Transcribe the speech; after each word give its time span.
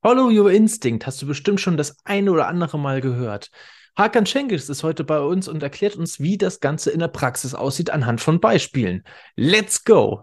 Follow 0.00 0.30
Your 0.30 0.52
Instinct 0.52 1.06
hast 1.06 1.20
du 1.22 1.26
bestimmt 1.26 1.60
schon 1.60 1.76
das 1.76 1.96
eine 2.04 2.30
oder 2.30 2.46
andere 2.46 2.78
Mal 2.78 3.00
gehört. 3.00 3.50
Hakan 3.96 4.26
Cengiz 4.26 4.68
ist 4.68 4.84
heute 4.84 5.02
bei 5.02 5.18
uns 5.18 5.48
und 5.48 5.60
erklärt 5.60 5.96
uns, 5.96 6.20
wie 6.20 6.38
das 6.38 6.60
Ganze 6.60 6.92
in 6.92 7.00
der 7.00 7.08
Praxis 7.08 7.52
aussieht 7.52 7.90
anhand 7.90 8.20
von 8.20 8.38
Beispielen. 8.38 9.02
Let's 9.34 9.84
go! 9.84 10.22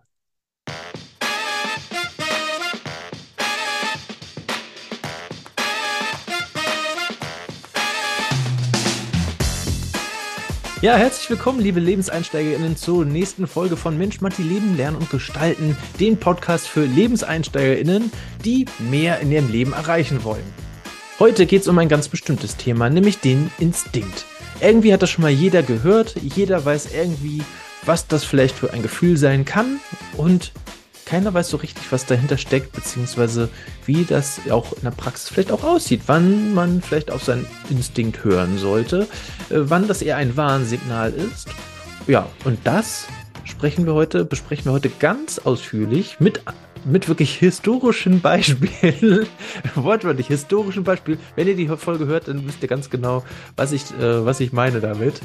Ja, 10.85 10.97
herzlich 10.97 11.27
willkommen, 11.31 11.61
liebe 11.61 11.79
LebenseinsteigerInnen, 11.79 12.77
zur 12.77 13.05
nächsten 13.05 13.47
Folge 13.47 13.75
von 13.75 13.97
Mensch, 13.97 14.21
Matti, 14.21 14.43
Leben, 14.43 14.77
Lernen 14.77 14.97
und 14.97 15.09
Gestalten, 15.09 15.75
den 15.99 16.15
Podcast 16.15 16.67
für 16.67 16.85
LebenseinsteigerInnen, 16.85 18.11
die 18.43 18.67
mehr 18.77 19.19
in 19.19 19.31
ihrem 19.31 19.51
Leben 19.51 19.73
erreichen 19.73 20.23
wollen. 20.23 20.45
Heute 21.17 21.47
geht 21.47 21.63
es 21.63 21.67
um 21.67 21.79
ein 21.79 21.89
ganz 21.89 22.07
bestimmtes 22.07 22.55
Thema, 22.57 22.87
nämlich 22.91 23.17
den 23.17 23.49
Instinkt. 23.57 24.25
Irgendwie 24.61 24.93
hat 24.93 25.01
das 25.01 25.09
schon 25.09 25.23
mal 25.23 25.31
jeder 25.31 25.63
gehört, 25.63 26.17
jeder 26.21 26.63
weiß 26.63 26.93
irgendwie, 26.93 27.41
was 27.83 28.05
das 28.05 28.23
vielleicht 28.23 28.53
für 28.53 28.71
ein 28.71 28.83
Gefühl 28.83 29.17
sein 29.17 29.43
kann 29.43 29.79
und 30.17 30.51
keiner 31.05 31.33
weiß 31.33 31.49
so 31.49 31.57
richtig, 31.57 31.91
was 31.91 32.05
dahinter 32.05 32.37
steckt, 32.37 32.71
beziehungsweise 32.73 33.49
wie 33.85 34.03
das 34.03 34.41
auch 34.49 34.73
in 34.73 34.81
der 34.83 34.91
Praxis 34.91 35.29
vielleicht 35.29 35.51
auch 35.51 35.63
aussieht, 35.63 36.01
wann 36.07 36.53
man 36.53 36.81
vielleicht 36.81 37.11
auf 37.11 37.23
seinen 37.23 37.45
Instinkt 37.69 38.23
hören 38.23 38.57
sollte, 38.57 39.07
äh, 39.49 39.57
wann 39.57 39.87
das 39.87 40.01
eher 40.01 40.17
ein 40.17 40.35
Warnsignal 40.35 41.13
ist. 41.13 41.47
Ja, 42.07 42.27
und 42.43 42.59
das 42.63 43.07
sprechen 43.43 43.85
wir 43.85 43.93
heute, 43.93 44.25
besprechen 44.25 44.65
wir 44.65 44.73
heute 44.73 44.89
ganz 44.89 45.39
ausführlich 45.39 46.19
mit, 46.19 46.41
mit 46.83 47.07
wirklich 47.07 47.35
historischen 47.35 48.21
Beispielen, 48.21 49.27
wortwörtlich 49.75 50.27
historischen 50.27 50.83
Beispielen. 50.83 51.19
Wenn 51.35 51.47
ihr 51.47 51.55
die 51.55 51.67
Folge 51.67 52.07
hört, 52.07 52.27
dann 52.27 52.47
wisst 52.47 52.61
ihr 52.63 52.67
ganz 52.67 52.89
genau, 52.89 53.23
was 53.55 53.71
ich, 53.71 53.83
äh, 53.99 54.25
was 54.25 54.39
ich 54.39 54.53
meine 54.53 54.81
damit. 54.81 55.21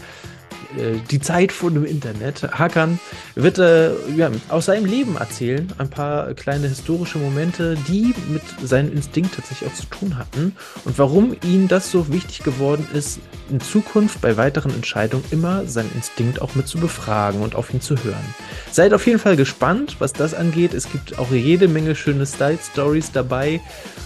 Äh, 0.76 0.98
die 1.10 1.20
Zeit 1.20 1.52
von 1.52 1.74
dem 1.74 1.84
Internet. 1.84 2.42
Hakan 2.52 3.00
wird 3.34 3.58
äh, 3.58 3.90
ja, 4.16 4.30
aus 4.48 4.66
seinem 4.66 4.84
Leben 4.84 5.16
erzählen, 5.16 5.72
ein 5.78 5.90
paar 5.90 6.32
kleine 6.34 6.68
historische 6.68 7.18
Momente, 7.18 7.76
die 7.88 8.14
mit 8.28 8.42
seinem 8.62 8.92
Instinkt 8.92 9.34
tatsächlich 9.34 9.70
auch 9.70 9.74
zu 9.74 9.86
tun 9.86 10.18
hatten 10.18 10.54
und 10.84 10.98
warum 10.98 11.36
ihm 11.44 11.68
das 11.68 11.90
so 11.90 12.12
wichtig 12.12 12.42
geworden 12.44 12.86
ist, 12.92 13.20
in 13.50 13.60
Zukunft 13.60 14.20
bei 14.20 14.36
weiteren 14.36 14.72
Entscheidungen 14.72 15.24
immer 15.30 15.66
seinen 15.66 15.90
Instinkt 15.94 16.40
auch 16.40 16.54
mit 16.54 16.68
zu 16.68 16.78
befragen 16.78 17.42
und 17.42 17.56
auf 17.56 17.72
ihn 17.74 17.80
zu 17.80 17.96
hören. 18.04 18.34
Seid 18.70 18.92
auf 18.92 19.06
jeden 19.06 19.18
Fall 19.18 19.36
gespannt, 19.36 19.96
was 19.98 20.12
das 20.12 20.34
angeht. 20.34 20.72
Es 20.72 20.90
gibt 20.90 21.18
auch 21.18 21.32
jede 21.32 21.66
Menge 21.66 21.96
schöne 21.96 22.26
Style-Stories 22.26 23.10
dabei, 23.12 23.60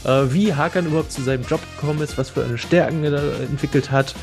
äh, 0.05 0.23
wie 0.29 0.55
Hakan 0.55 0.87
überhaupt 0.87 1.13
zu 1.13 1.23
seinem 1.23 1.45
Job 1.45 1.61
gekommen 1.77 2.01
ist, 2.01 2.17
was 2.17 2.31
für 2.31 2.45
eine 2.45 2.57
Stärken 2.57 3.05
er 3.05 3.41
entwickelt 3.41 3.91
hat 3.91 4.15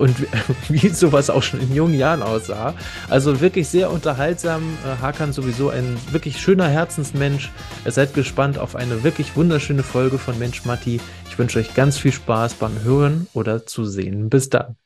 und 0.00 0.16
wie 0.68 0.88
sowas 0.88 1.30
auch 1.30 1.42
schon 1.42 1.60
in 1.60 1.74
jungen 1.74 1.94
Jahren 1.94 2.22
aussah. 2.22 2.74
Also 3.08 3.40
wirklich 3.40 3.68
sehr 3.68 3.90
unterhaltsam. 3.90 4.62
Äh, 4.84 5.00
Hakan 5.00 5.32
sowieso 5.32 5.68
ein 5.68 5.96
wirklich 6.10 6.40
schöner 6.40 6.68
Herzensmensch. 6.68 7.50
Seid 7.84 8.14
gespannt 8.14 8.58
auf 8.58 8.74
eine 8.74 9.04
wirklich 9.04 9.36
wunderschöne 9.36 9.82
Folge 9.82 10.18
von 10.18 10.38
Mensch 10.38 10.64
Matti. 10.64 11.00
Ich 11.28 11.38
wünsche 11.38 11.58
euch 11.58 11.74
ganz 11.74 11.98
viel 11.98 12.12
Spaß 12.12 12.54
beim 12.54 12.82
Hören 12.82 13.28
oder 13.34 13.66
Zusehen. 13.66 14.30
Bis 14.30 14.48
dann. 14.48 14.76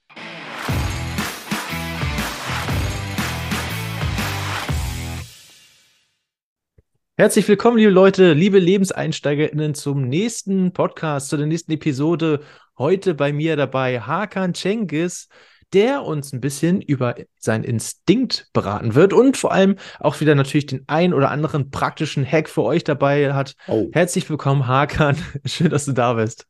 Herzlich 7.16 7.46
willkommen, 7.46 7.76
liebe 7.76 7.92
Leute, 7.92 8.32
liebe 8.32 8.58
LebenseinsteigerInnen, 8.58 9.74
zum 9.74 10.08
nächsten 10.08 10.72
Podcast, 10.72 11.28
zu 11.28 11.36
der 11.36 11.46
nächsten 11.46 11.70
Episode. 11.70 12.40
Heute 12.76 13.14
bei 13.14 13.32
mir 13.32 13.54
dabei 13.54 14.00
Hakan 14.00 14.52
Cengiz, 14.52 15.28
der 15.72 16.02
uns 16.02 16.32
ein 16.32 16.40
bisschen 16.40 16.82
über 16.82 17.14
seinen 17.38 17.62
Instinkt 17.62 18.48
beraten 18.52 18.96
wird 18.96 19.12
und 19.12 19.36
vor 19.36 19.52
allem 19.52 19.76
auch 20.00 20.20
wieder 20.20 20.34
natürlich 20.34 20.66
den 20.66 20.82
ein 20.88 21.14
oder 21.14 21.30
anderen 21.30 21.70
praktischen 21.70 22.26
Hack 22.26 22.48
für 22.48 22.64
euch 22.64 22.82
dabei 22.82 23.32
hat. 23.32 23.54
Oh. 23.68 23.88
Herzlich 23.92 24.28
willkommen, 24.28 24.66
Hakan. 24.66 25.16
Schön, 25.44 25.70
dass 25.70 25.84
du 25.84 25.92
da 25.92 26.14
bist. 26.14 26.48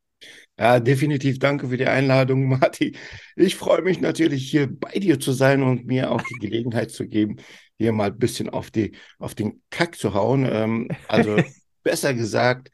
Ja, 0.59 0.81
definitiv 0.81 1.41
danke 1.41 1.69
für 1.69 1.77
die 1.77 1.89
Einladung, 1.89 2.49
Marti. 2.49 2.97
Ich 3.37 3.57
freue 3.57 3.83
mich 3.83 4.01
natürlich, 4.01 4.51
hier 4.51 4.69
bei 4.71 4.93
dir 4.93 5.21
zu 5.21 5.33
sein 5.33 5.63
und 5.63 5.85
mir 5.85 6.11
auch 6.11 6.23
die 6.23 6.39
Gelegenheit 6.39 6.91
zu 6.91 7.07
geben, 7.07 7.37
hier 7.79 7.93
mal 7.93 8.11
ein 8.11 8.19
bisschen 8.19 8.49
auf, 8.49 8.71
die, 8.71 8.93
auf 9.19 9.35
den 9.35 9.63
Kack 9.71 9.97
zu 9.97 10.15
hauen. 10.15 10.47
Ähm, 10.51 10.89
also 11.09 11.37
besser 11.83 12.15
gesagt, 12.15 12.71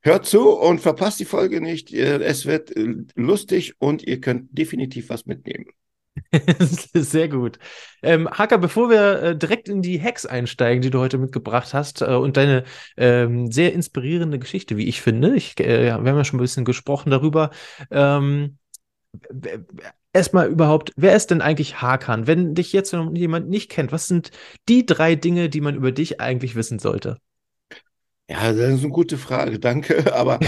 hört 0.00 0.26
zu 0.26 0.50
und 0.50 0.80
verpasst 0.80 1.20
die 1.20 1.24
Folge 1.24 1.60
nicht. 1.60 1.92
Es 1.92 2.46
wird 2.46 2.74
äh, 2.76 2.94
lustig 3.14 3.74
und 3.78 4.02
ihr 4.02 4.20
könnt 4.20 4.56
definitiv 4.56 5.10
was 5.10 5.26
mitnehmen. 5.26 5.66
Sehr 6.94 7.28
gut. 7.28 7.58
Ähm, 8.02 8.28
Hacker, 8.28 8.58
bevor 8.58 8.90
wir 8.90 9.22
äh, 9.22 9.36
direkt 9.36 9.68
in 9.68 9.82
die 9.82 10.02
Hacks 10.02 10.26
einsteigen, 10.26 10.82
die 10.82 10.90
du 10.90 10.98
heute 10.98 11.18
mitgebracht 11.18 11.74
hast, 11.74 12.02
äh, 12.02 12.06
und 12.06 12.36
deine 12.36 12.64
ähm, 12.96 13.50
sehr 13.50 13.72
inspirierende 13.72 14.38
Geschichte, 14.38 14.76
wie 14.76 14.88
ich 14.88 15.00
finde, 15.00 15.34
ich, 15.34 15.58
äh, 15.60 15.84
wir 15.84 15.94
haben 15.94 16.06
ja 16.06 16.24
schon 16.24 16.38
ein 16.38 16.42
bisschen 16.42 16.64
gesprochen 16.64 17.10
darüber, 17.10 17.50
ähm, 17.90 18.58
erstmal 20.12 20.48
überhaupt, 20.48 20.92
wer 20.96 21.14
ist 21.16 21.30
denn 21.30 21.40
eigentlich 21.40 21.80
Hakan? 21.80 22.26
Wenn 22.26 22.54
dich 22.54 22.72
jetzt 22.72 22.92
noch 22.92 23.12
jemand 23.14 23.48
nicht 23.48 23.70
kennt, 23.70 23.92
was 23.92 24.06
sind 24.06 24.30
die 24.68 24.86
drei 24.86 25.14
Dinge, 25.14 25.48
die 25.48 25.60
man 25.60 25.74
über 25.74 25.92
dich 25.92 26.20
eigentlich 26.20 26.54
wissen 26.54 26.78
sollte? 26.78 27.18
Ja, 28.30 28.52
das 28.52 28.74
ist 28.74 28.84
eine 28.84 28.92
gute 28.92 29.16
Frage, 29.16 29.58
danke. 29.58 30.12
Aber 30.14 30.38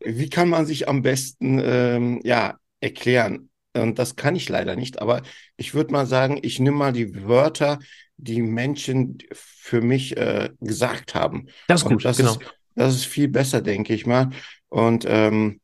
wie 0.00 0.30
kann 0.30 0.48
man 0.48 0.66
sich 0.66 0.88
am 0.88 1.02
besten 1.02 1.60
ähm, 1.62 2.20
ja, 2.24 2.56
erklären? 2.80 3.50
Und 3.74 3.98
das 3.98 4.16
kann 4.16 4.36
ich 4.36 4.48
leider 4.48 4.74
nicht. 4.74 5.02
Aber 5.02 5.22
ich 5.56 5.74
würde 5.74 5.92
mal 5.92 6.06
sagen, 6.06 6.38
ich 6.42 6.58
nehme 6.60 6.76
mal 6.76 6.92
die 6.92 7.26
Wörter, 7.26 7.78
die 8.16 8.40
Menschen 8.40 9.18
für 9.32 9.82
mich 9.82 10.16
äh, 10.16 10.50
gesagt 10.60 11.14
haben. 11.14 11.46
Das 11.68 11.82
ist 11.82 11.88
gut, 11.88 12.04
das 12.04 12.16
genau. 12.16 12.32
Ist, 12.32 12.40
das 12.74 12.94
ist 12.94 13.06
viel 13.06 13.28
besser, 13.28 13.60
denke 13.60 13.92
ich 13.92 14.06
mal. 14.06 14.30
Und 14.68 15.04
ähm, 15.06 15.60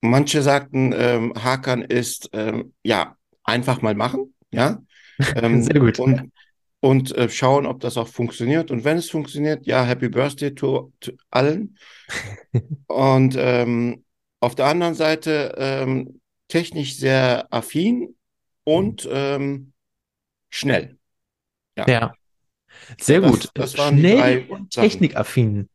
Manche 0.00 0.42
sagten, 0.42 0.94
ähm, 0.96 1.32
Hakan 1.34 1.82
ist, 1.82 2.30
ähm, 2.32 2.72
ja, 2.82 3.16
einfach 3.44 3.82
mal 3.82 3.94
machen, 3.94 4.34
ja. 4.50 4.82
Ähm, 5.34 5.64
Sehr 5.64 5.80
gut. 5.80 5.98
Und, 5.98 6.30
und 6.78 7.16
äh, 7.16 7.28
schauen, 7.28 7.66
ob 7.66 7.80
das 7.80 7.96
auch 7.96 8.06
funktioniert. 8.06 8.70
Und 8.70 8.84
wenn 8.84 8.98
es 8.98 9.10
funktioniert, 9.10 9.66
ja, 9.66 9.82
Happy 9.82 10.08
Birthday 10.08 10.54
to, 10.54 10.92
to 11.00 11.10
allen. 11.30 11.76
und 12.86 13.34
ähm, 13.36 14.04
auf 14.38 14.54
der 14.54 14.66
anderen 14.66 14.94
Seite 14.94 15.56
ähm, 15.58 16.20
technisch 16.46 16.96
sehr 16.96 17.52
affin 17.52 18.14
und 18.62 19.06
mhm. 19.06 19.10
ähm, 19.12 19.72
schnell. 20.50 20.98
Ja. 21.76 21.86
ja. 21.88 22.14
Sehr 23.00 23.20
das, 23.20 23.30
gut. 23.30 23.50
Das 23.54 23.72
schnell 23.72 24.46
und 24.48 24.70
technikaffin. 24.70 25.68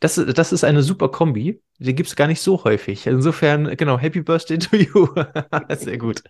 Das, 0.00 0.14
das 0.14 0.52
ist 0.52 0.64
eine 0.64 0.82
super 0.82 1.08
Kombi. 1.08 1.60
Die 1.80 1.94
gibt 1.94 2.08
es 2.08 2.16
gar 2.16 2.26
nicht 2.26 2.40
so 2.40 2.64
häufig. 2.64 3.06
Insofern, 3.06 3.76
genau, 3.76 3.98
Happy 3.98 4.20
Birthday 4.20 4.58
to 4.58 4.76
you. 4.76 5.08
Sehr 5.76 5.96
gut. 5.96 6.22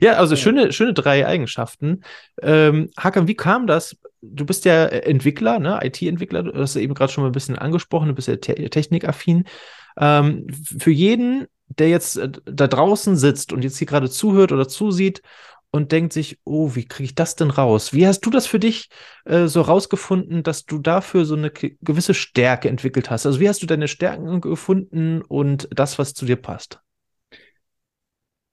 Ja, 0.00 0.14
also 0.14 0.34
schöne, 0.34 0.72
schöne 0.72 0.92
drei 0.92 1.26
Eigenschaften. 1.26 2.02
Ähm, 2.42 2.90
Hakan, 2.96 3.28
wie 3.28 3.36
kam 3.36 3.68
das? 3.68 3.96
Du 4.20 4.44
bist 4.44 4.64
ja 4.64 4.86
Entwickler, 4.86 5.60
ne? 5.60 5.78
IT-Entwickler, 5.82 6.42
du 6.42 6.60
hast 6.60 6.74
ja 6.74 6.80
eben 6.80 6.94
gerade 6.94 7.12
schon 7.12 7.22
mal 7.22 7.30
ein 7.30 7.32
bisschen 7.32 7.56
angesprochen, 7.56 8.08
du 8.08 8.14
bist 8.14 8.26
ja 8.26 8.36
te 8.36 8.54
technikaffin. 8.68 9.44
Ähm, 9.96 10.46
für 10.78 10.90
jeden, 10.90 11.46
der 11.68 11.90
jetzt 11.90 12.16
äh, 12.16 12.30
da 12.44 12.66
draußen 12.66 13.16
sitzt 13.16 13.52
und 13.52 13.62
jetzt 13.62 13.78
hier 13.78 13.86
gerade 13.86 14.10
zuhört 14.10 14.50
oder 14.50 14.66
zusieht 14.66 15.22
und 15.70 15.92
denkt 15.92 16.12
sich, 16.12 16.38
oh, 16.44 16.74
wie 16.74 16.86
kriege 16.86 17.04
ich 17.04 17.14
das 17.14 17.36
denn 17.36 17.50
raus? 17.50 17.92
Wie 17.92 18.06
hast 18.06 18.20
du 18.20 18.30
das 18.30 18.46
für 18.46 18.58
dich 18.58 18.88
äh, 19.24 19.46
so 19.46 19.60
rausgefunden, 19.60 20.42
dass 20.42 20.64
du 20.64 20.78
dafür 20.78 21.24
so 21.24 21.34
eine 21.34 21.50
gewisse 21.50 22.14
Stärke 22.14 22.68
entwickelt 22.68 23.10
hast? 23.10 23.26
Also 23.26 23.40
wie 23.40 23.48
hast 23.48 23.62
du 23.62 23.66
deine 23.66 23.88
Stärken 23.88 24.40
gefunden 24.40 25.22
und 25.22 25.68
das, 25.70 25.98
was 25.98 26.14
zu 26.14 26.24
dir 26.24 26.36
passt? 26.36 26.80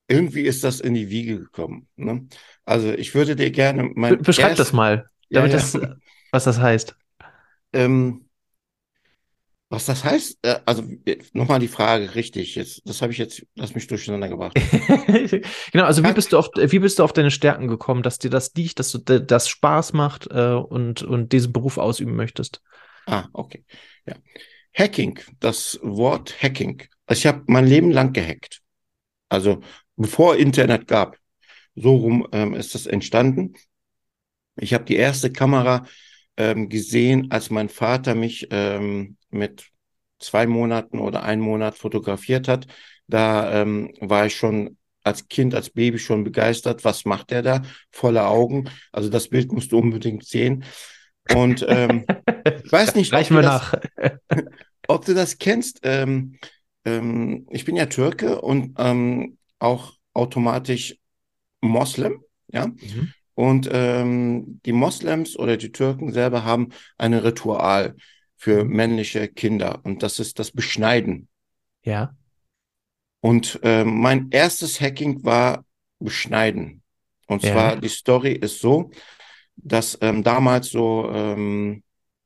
Irgendwie 0.07 0.41
ist 0.41 0.63
das 0.63 0.81
in 0.81 0.93
die 0.93 1.09
Wiege 1.09 1.39
gekommen. 1.39 1.87
Ne? 1.95 2.27
Also 2.65 2.91
ich 2.91 3.15
würde 3.15 3.35
dir 3.35 3.49
gerne 3.49 3.89
mein 3.95 4.17
Be 4.17 4.23
Beschreib 4.23 4.55
das 4.55 4.71
mal, 4.71 5.09
damit 5.29 5.51
ja, 5.53 5.57
ja. 5.57 5.63
Das, 5.63 5.79
was 6.31 6.43
das 6.43 6.59
heißt. 6.59 6.95
Ähm, 7.73 8.24
was 9.69 9.85
das 9.85 10.03
heißt? 10.03 10.39
Äh, 10.43 10.59
also 10.65 10.83
äh, 11.05 11.17
nochmal 11.33 11.59
die 11.59 11.67
Frage, 11.67 12.15
richtig. 12.15 12.55
Jetzt, 12.55 12.81
das 12.85 13.01
habe 13.01 13.11
ich 13.11 13.17
jetzt, 13.17 13.45
lass 13.55 13.73
mich 13.73 13.87
durcheinander 13.87 14.29
gebracht. 14.29 14.55
genau, 15.71 15.85
also 15.85 16.03
wie 16.03 16.13
bist 16.13 16.31
du 16.33 16.37
auf, 16.37 16.49
wie 16.55 16.79
bist 16.79 16.99
du 16.99 17.03
auf 17.03 17.13
deine 17.13 17.31
Stärken 17.31 17.67
gekommen, 17.67 18.03
dass 18.03 18.19
dir 18.19 18.29
das 18.29 18.53
liegt, 18.55 18.79
dass 18.79 18.91
du 18.91 18.99
das 18.99 19.49
Spaß 19.49 19.93
macht 19.93 20.27
äh, 20.31 20.53
und, 20.53 21.01
und 21.03 21.31
diesen 21.31 21.51
Beruf 21.51 21.77
ausüben 21.77 22.15
möchtest? 22.15 22.61
Ah, 23.07 23.27
okay. 23.33 23.65
Ja. 24.05 24.15
Hacking, 24.73 25.19
das 25.39 25.79
Wort 25.81 26.41
Hacking. 26.41 26.83
Also 27.05 27.19
ich 27.19 27.25
habe 27.27 27.43
mein 27.47 27.65
Leben 27.65 27.91
lang 27.91 28.13
gehackt. 28.13 28.61
Also 29.29 29.61
bevor 29.95 30.35
Internet 30.35 30.87
gab. 30.87 31.17
So 31.75 31.95
rum 31.95 32.27
ähm, 32.31 32.53
ist 32.53 32.73
das 32.73 32.85
entstanden. 32.85 33.53
Ich 34.57 34.73
habe 34.73 34.85
die 34.85 34.95
erste 34.95 35.31
Kamera 35.31 35.85
ähm, 36.37 36.69
gesehen, 36.69 37.31
als 37.31 37.49
mein 37.49 37.69
Vater 37.69 38.15
mich 38.15 38.47
ähm, 38.51 39.17
mit 39.35 39.69
zwei 40.19 40.47
Monaten 40.47 40.99
oder 40.99 41.23
einen 41.23 41.41
Monat 41.41 41.77
fotografiert 41.77 42.47
hat. 42.47 42.67
Da 43.07 43.61
ähm, 43.61 43.93
war 43.99 44.25
ich 44.25 44.35
schon 44.35 44.77
als 45.03 45.27
Kind, 45.27 45.53
als 45.53 45.69
Baby 45.69 45.99
schon 45.99 46.23
begeistert. 46.23 46.83
Was 46.83 47.05
macht 47.05 47.31
er 47.31 47.43
da? 47.43 47.61
Volle 47.91 48.25
Augen. 48.25 48.69
Also 48.91 49.09
das 49.09 49.29
Bild 49.29 49.51
musst 49.51 49.71
du 49.71 49.77
unbedingt 49.77 50.25
sehen. 50.25 50.65
Und 51.33 51.63
ähm, 51.67 52.05
ich 52.63 52.71
weiß 52.71 52.95
nicht, 52.95 53.13
Reichen 53.13 53.35
wir 53.35 53.43
nach. 53.43 53.75
ob 54.87 55.05
du 55.05 55.13
das 55.13 55.37
kennst. 55.37 55.79
Ähm, 55.83 56.37
ähm, 56.85 57.47
ich 57.49 57.65
bin 57.65 57.75
ja 57.75 57.85
Türke 57.85 58.41
und 58.41 58.75
ähm, 58.77 59.37
auch 59.59 59.93
automatisch 60.13 60.97
Moslem. 61.61 62.21
Ja. 62.47 62.67
Mhm. 62.67 63.13
Und 63.33 63.69
ähm, 63.71 64.61
die 64.65 64.71
Moslems 64.71 65.37
oder 65.37 65.57
die 65.57 65.71
Türken 65.71 66.13
selber 66.13 66.45
haben 66.45 66.69
ein 66.97 67.13
Ritual 67.13 67.95
für 68.45 68.63
männliche 68.63 69.27
Kinder 69.27 69.79
und 69.81 70.03
das 70.03 70.19
ist 70.19 70.37
das 70.37 70.51
Beschneiden. 70.51 71.27
Ja. 71.81 72.15
Und 73.21 73.59
äh, 73.63 73.83
mein 73.83 74.29
erstes 74.29 74.79
Hacking 74.79 75.23
war 75.23 75.65
Beschneiden. 75.97 76.83
Und 77.25 77.41
ja. 77.41 77.51
zwar 77.51 77.77
die 77.77 77.89
Story 77.89 78.33
ist 78.33 78.59
so, 78.59 78.91
dass 79.55 79.97
ähm, 80.01 80.21
damals 80.21 80.69
so 80.69 81.09
ähm, 81.11 81.81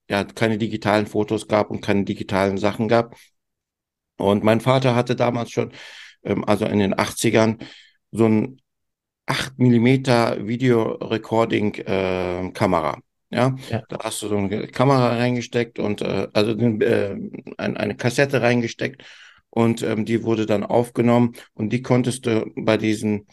ja 0.10 0.26
keine 0.26 0.58
digitalen 0.58 1.08
Fotos 1.08 1.48
gab 1.48 1.72
und 1.72 1.80
keine 1.80 2.04
digitalen 2.04 2.58
Sachen 2.58 2.90
gab. 2.90 3.16
Und 4.18 4.44
mein 4.44 4.60
Vater 4.60 4.96
hatte 4.96 5.16
damals 5.16 5.52
schon, 5.52 5.72
ähm, 6.24 6.44
also 6.44 6.66
in 6.66 6.80
den 6.80 6.96
80ern, 6.96 7.66
so 8.12 8.26
ein 8.26 8.62
8 9.26 9.58
Millimeter 9.58 10.46
Video-Recording-Kamera. 10.46 12.98
Äh, 12.98 13.02
ja? 13.30 13.56
ja? 13.70 13.84
da 13.90 14.00
hast 14.04 14.22
du 14.22 14.28
so 14.28 14.38
eine 14.38 14.68
Kamera 14.68 15.18
reingesteckt 15.18 15.80
und 15.80 16.02
äh, 16.02 16.28
also 16.34 16.52
äh, 16.52 17.16
ein, 17.58 17.78
eine 17.78 17.96
Kassette 17.96 18.42
reingesteckt 18.42 19.04
und 19.50 19.82
ähm, 19.84 20.06
die 20.06 20.24
wurde 20.24 20.46
dann 20.46 20.64
aufgenommen 20.64 21.34
und 21.54 21.72
die 21.72 21.82
konntest 21.82 22.26
du 22.26 22.52
bei 22.56 22.78
diesen 22.78 23.28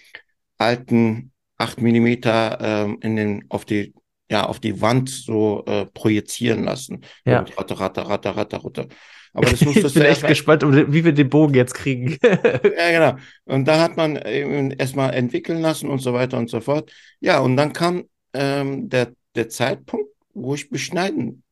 alten 0.59 1.33
8 1.59 1.81
Millimeter 1.81 2.59
ähm, 2.61 2.99
in 3.03 3.17
den 3.17 3.45
auf 3.49 3.65
die 3.65 3.95
ja 4.31 4.45
auf 4.45 4.61
die 4.61 4.81
Wand 4.81 5.09
so 5.09 5.65
äh, 5.67 5.87
projizieren 5.87 6.65
lassen. 6.65 7.03
Ja. 7.25 7.45
Ratter, 7.57 7.81
ratter, 7.81 8.03
ratter, 8.03 8.37
ratter, 8.37 8.65
ratter. 8.65 8.87
Aber 9.33 9.51
das 9.51 9.61
ich 9.63 9.95
bin 9.95 10.03
echt 10.03 10.27
gespannt, 10.27 10.63
wie 10.65 11.05
wir 11.05 11.13
den 11.13 11.29
Bogen 11.29 11.55
jetzt 11.55 11.75
kriegen. 11.75 12.17
ja, 12.23 12.91
genau. 12.91 13.17
Und 13.45 13.67
da 13.69 13.81
hat 13.81 13.97
man 13.97 14.17
eben 14.17 14.71
erstmal 14.71 15.15
entwickeln 15.15 15.61
lassen 15.61 15.89
und 15.89 15.99
so 15.99 16.13
weiter 16.13 16.39
und 16.39 16.49
so 16.49 16.61
fort. 16.61 16.91
Ja, 17.21 17.41
und 17.41 17.57
dann 17.57 17.73
kam 17.73 18.05
ähm, 18.33 18.89
der, 18.89 19.13
der 19.37 19.49
Zeitpunkt, 19.49 20.11
wo 20.35 20.55
ich 20.55 20.71
beschneiden 20.71 21.43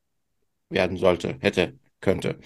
werden 0.69 0.97
sollte, 0.97 1.37
hätte, 1.41 1.79
könnte. 2.01 2.39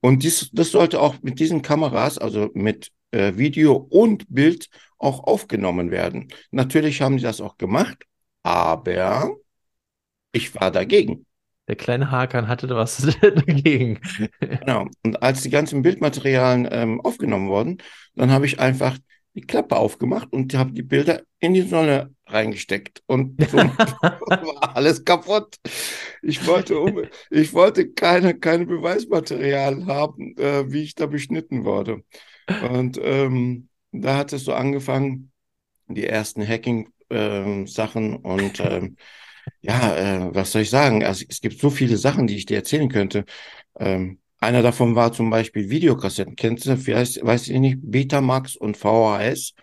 Und 0.00 0.22
dies, 0.22 0.50
das 0.52 0.70
sollte 0.70 1.00
auch 1.00 1.16
mit 1.22 1.38
diesen 1.38 1.62
Kameras, 1.62 2.18
also 2.18 2.50
mit 2.54 2.90
äh, 3.12 3.36
Video 3.36 3.74
und 3.76 4.24
Bild, 4.28 4.68
auch 4.98 5.24
aufgenommen 5.24 5.90
werden. 5.90 6.28
Natürlich 6.50 7.02
haben 7.02 7.16
die 7.16 7.22
das 7.22 7.40
auch 7.40 7.58
gemacht, 7.58 8.04
aber 8.42 9.36
ich 10.32 10.54
war 10.54 10.70
dagegen. 10.70 11.26
Der 11.68 11.76
kleine 11.76 12.10
Hakan 12.10 12.48
hatte 12.48 12.66
da 12.66 12.76
was 12.76 12.96
dagegen. 13.20 14.00
Genau. 14.40 14.88
Und 15.04 15.22
als 15.22 15.42
die 15.42 15.50
ganzen 15.50 15.82
Bildmaterialien 15.82 16.68
ähm, 16.70 17.00
aufgenommen 17.00 17.48
wurden, 17.48 17.78
dann 18.14 18.30
habe 18.30 18.46
ich 18.46 18.58
einfach 18.58 18.98
die 19.34 19.42
Klappe 19.42 19.76
aufgemacht 19.76 20.32
und 20.32 20.54
habe 20.54 20.72
die 20.72 20.82
Bilder 20.82 21.22
in 21.38 21.54
die 21.54 21.62
Sonne 21.62 22.14
reingesteckt. 22.32 23.02
Und 23.06 23.40
so 23.50 23.56
war 23.58 24.76
alles 24.76 25.04
kaputt. 25.04 25.56
Ich 26.22 26.46
wollte, 26.46 26.78
um, 26.78 27.02
ich 27.30 27.52
wollte 27.52 27.90
keine, 27.92 28.38
keine 28.38 28.66
Beweismaterial 28.66 29.86
haben, 29.86 30.36
äh, 30.36 30.70
wie 30.70 30.82
ich 30.82 30.94
da 30.94 31.06
beschnitten 31.06 31.64
wurde. 31.64 32.02
Und 32.70 32.98
ähm, 33.02 33.68
da 33.92 34.16
hat 34.16 34.32
es 34.32 34.44
so 34.44 34.54
angefangen, 34.54 35.32
die 35.88 36.06
ersten 36.06 36.46
Hacking-Sachen 36.46 38.14
ähm, 38.14 38.16
und 38.16 38.60
ähm, 38.60 38.96
ja, 39.60 39.96
äh, 39.96 40.34
was 40.34 40.52
soll 40.52 40.62
ich 40.62 40.70
sagen? 40.70 41.04
Also, 41.04 41.24
es 41.28 41.40
gibt 41.40 41.58
so 41.60 41.70
viele 41.70 41.96
Sachen, 41.96 42.26
die 42.26 42.36
ich 42.36 42.46
dir 42.46 42.58
erzählen 42.58 42.88
könnte. 42.88 43.24
Ähm, 43.78 44.20
einer 44.38 44.62
davon 44.62 44.96
war 44.96 45.12
zum 45.12 45.30
Beispiel 45.30 45.70
Videokassetten. 45.70 46.36
Kennst 46.36 46.66
du, 46.66 46.86
wie 46.86 46.94
heißt, 46.94 47.24
weiß 47.24 47.48
ich 47.48 47.58
nicht, 47.60 47.78
Betamax 47.80 48.56
und 48.56 48.76
VHS? 48.76 49.54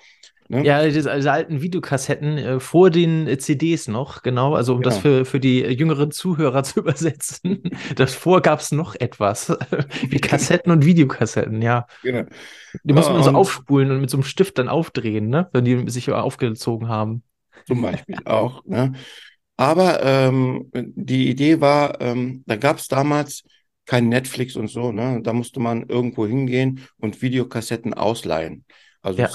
Ne? 0.52 0.66
Ja, 0.66 0.84
diese, 0.84 1.16
diese, 1.16 1.32
alten 1.32 1.62
Videokassetten 1.62 2.38
äh, 2.40 2.60
vor 2.60 2.90
den 2.90 3.28
äh, 3.28 3.38
CDs 3.38 3.88
noch, 3.88 4.24
genau. 4.24 4.56
Also 4.56 4.74
um 4.74 4.82
genau. 4.82 4.90
das 4.90 4.98
für, 5.00 5.24
für 5.24 5.40
die 5.40 5.60
jüngeren 5.60 6.10
Zuhörer 6.10 6.64
zu 6.64 6.80
übersetzen. 6.80 7.62
Davor 7.96 8.42
gab 8.42 8.60
es 8.60 8.72
noch 8.72 8.96
etwas. 8.96 9.56
Wie 10.10 10.20
Kassetten 10.20 10.72
und 10.72 10.86
Videokassetten, 10.86 11.62
ja. 11.62 11.86
Genau. 12.02 12.24
Die 12.84 12.94
muss 12.94 13.10
man 13.10 13.22
so 13.22 13.30
aufspulen 13.30 13.92
und 13.92 14.02
mit 14.02 14.10
so 14.10 14.18
einem 14.18 14.24
Stift 14.24 14.58
dann 14.58 14.70
aufdrehen, 14.70 15.30
ne? 15.30 15.50
Wenn 15.54 15.66
die 15.66 15.88
sich 15.88 16.12
aufgezogen 16.12 16.88
haben. 16.88 17.22
Zum 17.68 17.84
Beispiel 17.84 18.18
auch, 18.26 18.66
ne? 18.66 18.94
Aber 19.56 20.02
ähm, 20.02 20.72
die 20.74 21.30
Idee 21.30 21.62
war, 21.62 22.02
ähm, 22.02 22.44
da 22.48 22.56
gab 22.56 22.78
es 22.78 22.88
damals 22.88 23.44
kein 23.86 24.10
Netflix 24.10 24.56
und 24.56 24.68
so, 24.68 24.92
ne? 24.92 25.20
Da 25.22 25.32
musste 25.32 25.60
man 25.60 25.84
irgendwo 25.88 26.26
hingehen 26.26 26.88
und 26.98 27.22
Videokassetten 27.22 27.94
ausleihen. 27.94 28.66
Also 29.04 29.22
ja. 29.22 29.30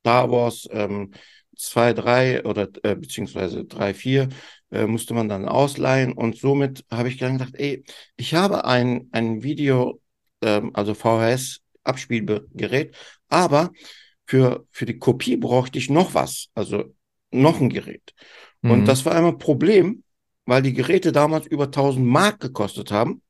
Star 0.00 0.30
Wars 0.30 0.68
ähm, 0.70 1.12
2, 1.56 1.92
3 1.92 2.44
oder 2.44 2.68
äh, 2.82 2.96
beziehungsweise 2.96 3.64
3, 3.64 3.94
4 3.94 4.28
äh, 4.70 4.86
musste 4.86 5.14
man 5.14 5.28
dann 5.28 5.46
ausleihen 5.46 6.12
und 6.12 6.36
somit 6.36 6.84
habe 6.90 7.08
ich 7.08 7.18
dann 7.18 7.38
gedacht, 7.38 7.54
ey, 7.54 7.84
ich 8.16 8.34
habe 8.34 8.64
ein, 8.64 9.08
ein 9.12 9.42
Video, 9.42 10.00
ähm, 10.42 10.70
also 10.74 10.94
VHS 10.94 11.60
Abspielgerät, 11.84 12.94
aber 13.28 13.70
für, 14.26 14.66
für 14.70 14.86
die 14.86 14.98
Kopie 14.98 15.36
brauchte 15.36 15.78
ich 15.78 15.90
noch 15.90 16.14
was, 16.14 16.48
also 16.54 16.94
noch 17.30 17.60
ein 17.60 17.68
Gerät. 17.68 18.14
Und 18.62 18.82
mhm. 18.82 18.84
das 18.84 19.04
war 19.04 19.14
einmal 19.14 19.32
ein 19.32 19.38
Problem, 19.38 20.04
weil 20.44 20.62
die 20.62 20.72
Geräte 20.72 21.12
damals 21.12 21.46
über 21.46 21.64
1000 21.64 22.04
Mark 22.06 22.40
gekostet 22.40 22.90
haben. 22.90 23.22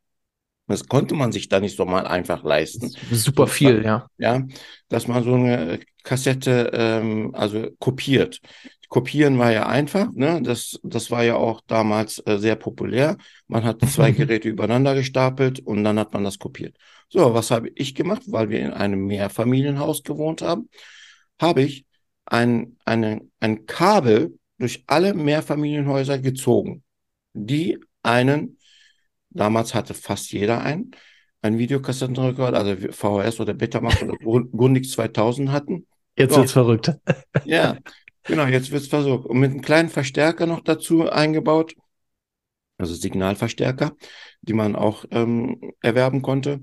Das 0.70 0.86
konnte 0.86 1.14
man 1.14 1.32
sich 1.32 1.48
da 1.48 1.60
nicht 1.60 1.76
so 1.76 1.84
mal 1.84 2.06
einfach 2.06 2.42
leisten. 2.44 2.88
Super 3.10 3.46
viel, 3.46 3.84
ja. 3.84 4.06
Ja, 4.18 4.46
dass 4.88 5.08
man 5.08 5.24
so 5.24 5.34
eine 5.34 5.80
Kassette 6.02 6.70
ähm, 6.72 7.34
also 7.34 7.68
kopiert. 7.78 8.40
Kopieren 8.88 9.38
war 9.38 9.52
ja 9.52 9.66
einfach, 9.66 10.10
ne? 10.12 10.40
Das, 10.42 10.80
das 10.82 11.10
war 11.10 11.22
ja 11.22 11.36
auch 11.36 11.60
damals 11.66 12.18
äh, 12.26 12.38
sehr 12.38 12.56
populär. 12.56 13.16
Man 13.46 13.64
hat 13.64 13.80
zwei 13.88 14.10
Geräte 14.10 14.48
übereinander 14.48 14.94
gestapelt 14.94 15.60
und 15.60 15.84
dann 15.84 15.98
hat 15.98 16.12
man 16.12 16.24
das 16.24 16.38
kopiert. 16.38 16.76
So, 17.08 17.34
was 17.34 17.50
habe 17.50 17.70
ich 17.74 17.94
gemacht? 17.94 18.22
Weil 18.26 18.48
wir 18.50 18.60
in 18.60 18.72
einem 18.72 19.06
Mehrfamilienhaus 19.06 20.02
gewohnt 20.02 20.42
haben, 20.42 20.68
habe 21.40 21.62
ich 21.62 21.84
ein, 22.24 22.76
eine, 22.84 23.20
ein 23.40 23.66
Kabel 23.66 24.38
durch 24.58 24.84
alle 24.86 25.14
Mehrfamilienhäuser 25.14 26.18
gezogen, 26.18 26.82
die 27.32 27.78
einen, 28.02 28.58
damals 29.30 29.74
hatte 29.74 29.94
fast 29.94 30.32
jeder 30.32 30.62
einen, 30.62 30.92
einen 31.42 31.58
Videokassettenrekord, 31.58 32.54
also 32.54 32.76
VHS 32.90 33.40
oder 33.40 33.54
Betamax 33.54 34.02
oder 34.02 34.16
Grundig 34.52 34.90
2000 34.90 35.50
hatten. 35.50 35.86
Jetzt 36.16 36.34
so. 36.34 36.40
wird's 36.40 36.52
verrückt. 36.52 36.92
Ja, 37.44 37.78
genau, 38.24 38.46
jetzt 38.46 38.70
wird's 38.70 38.88
versucht. 38.88 39.26
Und 39.26 39.38
mit 39.38 39.50
einem 39.50 39.62
kleinen 39.62 39.88
Verstärker 39.88 40.46
noch 40.46 40.60
dazu 40.60 41.08
eingebaut, 41.08 41.74
also 42.78 42.94
Signalverstärker, 42.94 43.92
die 44.42 44.52
man 44.52 44.74
auch 44.74 45.04
ähm, 45.10 45.72
erwerben 45.82 46.22
konnte. 46.22 46.60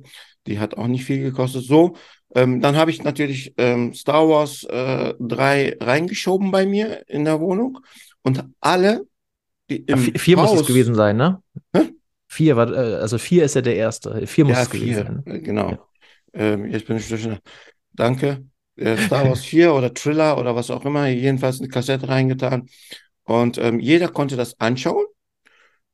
Die 0.47 0.59
hat 0.59 0.75
auch 0.75 0.87
nicht 0.87 1.05
viel 1.05 1.21
gekostet. 1.21 1.65
So, 1.65 1.95
ähm, 2.33 2.61
dann 2.61 2.75
habe 2.75 2.91
ich 2.91 3.03
natürlich 3.03 3.53
ähm, 3.57 3.93
Star 3.93 4.27
Wars 4.27 4.63
äh, 4.63 5.13
3 5.19 5.77
reingeschoben 5.79 6.51
bei 6.51 6.65
mir 6.65 7.07
in 7.07 7.25
der 7.25 7.39
Wohnung 7.39 7.79
und 8.23 8.43
alle, 8.59 9.07
die 9.69 9.77
im 9.77 10.05
ja, 10.05 10.19
vier 10.19 10.37
Haus, 10.37 10.51
muss 10.51 10.61
es 10.61 10.67
gewesen 10.67 10.95
sein, 10.95 11.17
ne? 11.17 11.41
Hä? 11.73 11.89
Vier 12.37 12.55
war, 12.55 12.71
äh, 12.71 12.97
also 12.97 13.17
vier 13.17 13.45
ist 13.45 13.55
ja 13.55 13.61
der 13.61 13.75
erste. 13.75 14.27
Vier 14.27 14.45
muss 14.45 14.57
ja, 14.57 14.61
es 14.61 14.69
gewesen 14.69 14.93
vier, 14.93 15.03
sein. 15.03 15.23
Ne? 15.25 15.41
Genau. 15.41 15.71
Ja. 15.71 15.79
Ähm, 16.33 16.65
jetzt 16.67 16.85
bin 16.85 16.97
ich. 16.97 17.29
Danke. 17.93 18.45
Äh, 18.75 18.95
Star 18.97 19.27
Wars 19.27 19.43
4 19.43 19.73
oder 19.73 19.91
Thriller 19.91 20.37
oder 20.37 20.55
was 20.55 20.69
auch 20.69 20.85
immer, 20.85 21.07
jedenfalls 21.07 21.59
eine 21.59 21.67
Kassette 21.67 22.07
reingetan. 22.07 22.69
Und 23.23 23.57
ähm, 23.57 23.79
jeder 23.79 24.09
konnte 24.09 24.35
das 24.35 24.59
anschauen. 24.59 25.05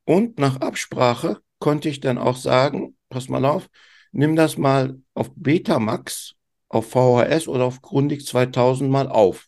Und 0.04 0.38
nach 0.38 0.58
Absprache 0.58 1.38
konnte 1.60 1.88
ich 1.88 2.02
dann 2.02 2.18
auch 2.18 2.36
sagen, 2.36 2.98
pass 3.08 3.30
mal 3.30 3.46
auf, 3.46 3.70
nimm 4.12 4.36
das 4.36 4.58
mal 4.58 4.98
auf 5.14 5.32
Betamax, 5.38 6.34
auf 6.68 6.90
VHS 6.90 7.48
oder 7.48 7.64
auf 7.64 7.82
Grundig 7.82 8.26
2000 8.26 8.92
mal 8.92 9.08
auf. 9.08 9.48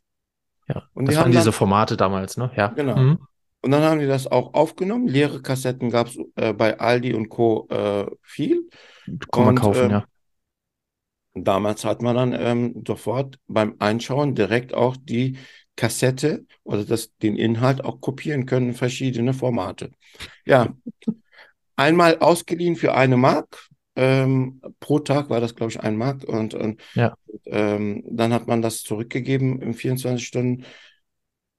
Ja, 0.69 0.83
und 0.93 1.09
das 1.09 1.15
die 1.15 1.19
waren 1.19 1.31
diese 1.33 1.51
Formate 1.51 1.97
damals, 1.97 2.37
ne? 2.37 2.51
Ja. 2.55 2.67
Genau. 2.67 2.95
Mhm. 2.95 3.19
Und 3.65 3.71
dann 3.71 3.81
haben 3.81 3.99
die 3.99 4.05
das 4.05 4.27
auch 4.27 4.53
aufgenommen. 4.53 5.07
Leere 5.07 5.41
Kassetten 5.41 5.89
gab 5.89 6.05
es 6.05 6.19
äh, 6.35 6.53
bei 6.53 6.79
Aldi 6.79 7.15
und 7.15 7.29
Co. 7.29 7.67
Äh, 7.71 8.05
viel. 8.21 8.69
Kann 9.31 9.45
man 9.45 9.55
kaufen, 9.55 9.89
äh, 9.89 9.91
ja. 9.91 10.05
Damals 11.33 11.83
hat 11.83 12.03
man 12.03 12.15
dann 12.15 12.33
ähm, 12.33 12.83
sofort 12.87 13.39
beim 13.47 13.73
Einschauen 13.79 14.35
direkt 14.35 14.75
auch 14.75 14.95
die 14.95 15.39
Kassette 15.75 16.45
oder 16.63 16.85
das, 16.85 17.17
den 17.17 17.37
Inhalt 17.37 17.83
auch 17.83 18.01
kopieren 18.01 18.45
können, 18.45 18.75
verschiedene 18.75 19.33
Formate. 19.33 19.89
Ja, 20.45 20.75
einmal 21.75 22.19
ausgeliehen 22.19 22.75
für 22.75 22.93
eine 22.93 23.17
Mark, 23.17 23.67
ähm, 23.95 24.61
pro 24.79 24.99
Tag 24.99 25.29
war 25.29 25.41
das, 25.41 25.55
glaube 25.55 25.71
ich, 25.71 25.79
ein 25.79 25.97
Mark. 25.97 26.23
Und, 26.23 26.53
und 26.53 26.79
Ja. 26.93 27.15
ähm, 27.45 28.03
dann 28.07 28.31
hat 28.31 28.47
man 28.47 28.61
das 28.61 28.83
zurückgegeben 28.83 29.59
in 29.61 29.73
24 29.73 30.25
Stunden. 30.25 30.65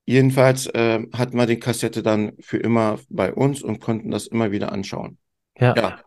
Jedenfalls 0.07 0.71
ähm, 0.73 1.11
hatten 1.13 1.37
wir 1.37 1.47
die 1.47 1.59
Kassette 1.59 2.03
dann 2.03 2.33
für 2.41 2.59
immer 2.59 2.99
bei 3.11 3.35
uns 3.35 3.63
und 3.63 3.81
konnten 3.81 4.11
das 4.11 4.27
immer 4.29 4.53
wieder 4.53 4.73
anschauen. 4.73 5.19
Ja. 5.59 5.75
Ja, 5.77 5.99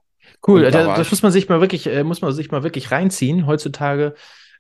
Cool, 0.48 0.70
da 0.72 0.96
das 0.96 1.12
muss 1.12 1.22
man 1.22 1.32
sich 1.32 1.50
mal 1.50 1.60
wirklich, 1.60 1.88
äh, 1.88 2.04
muss 2.04 2.22
man 2.22 2.32
sich 2.32 2.50
mal 2.52 2.64
wirklich 2.64 2.92
reinziehen. 2.92 3.46
Heutzutage 3.46 4.14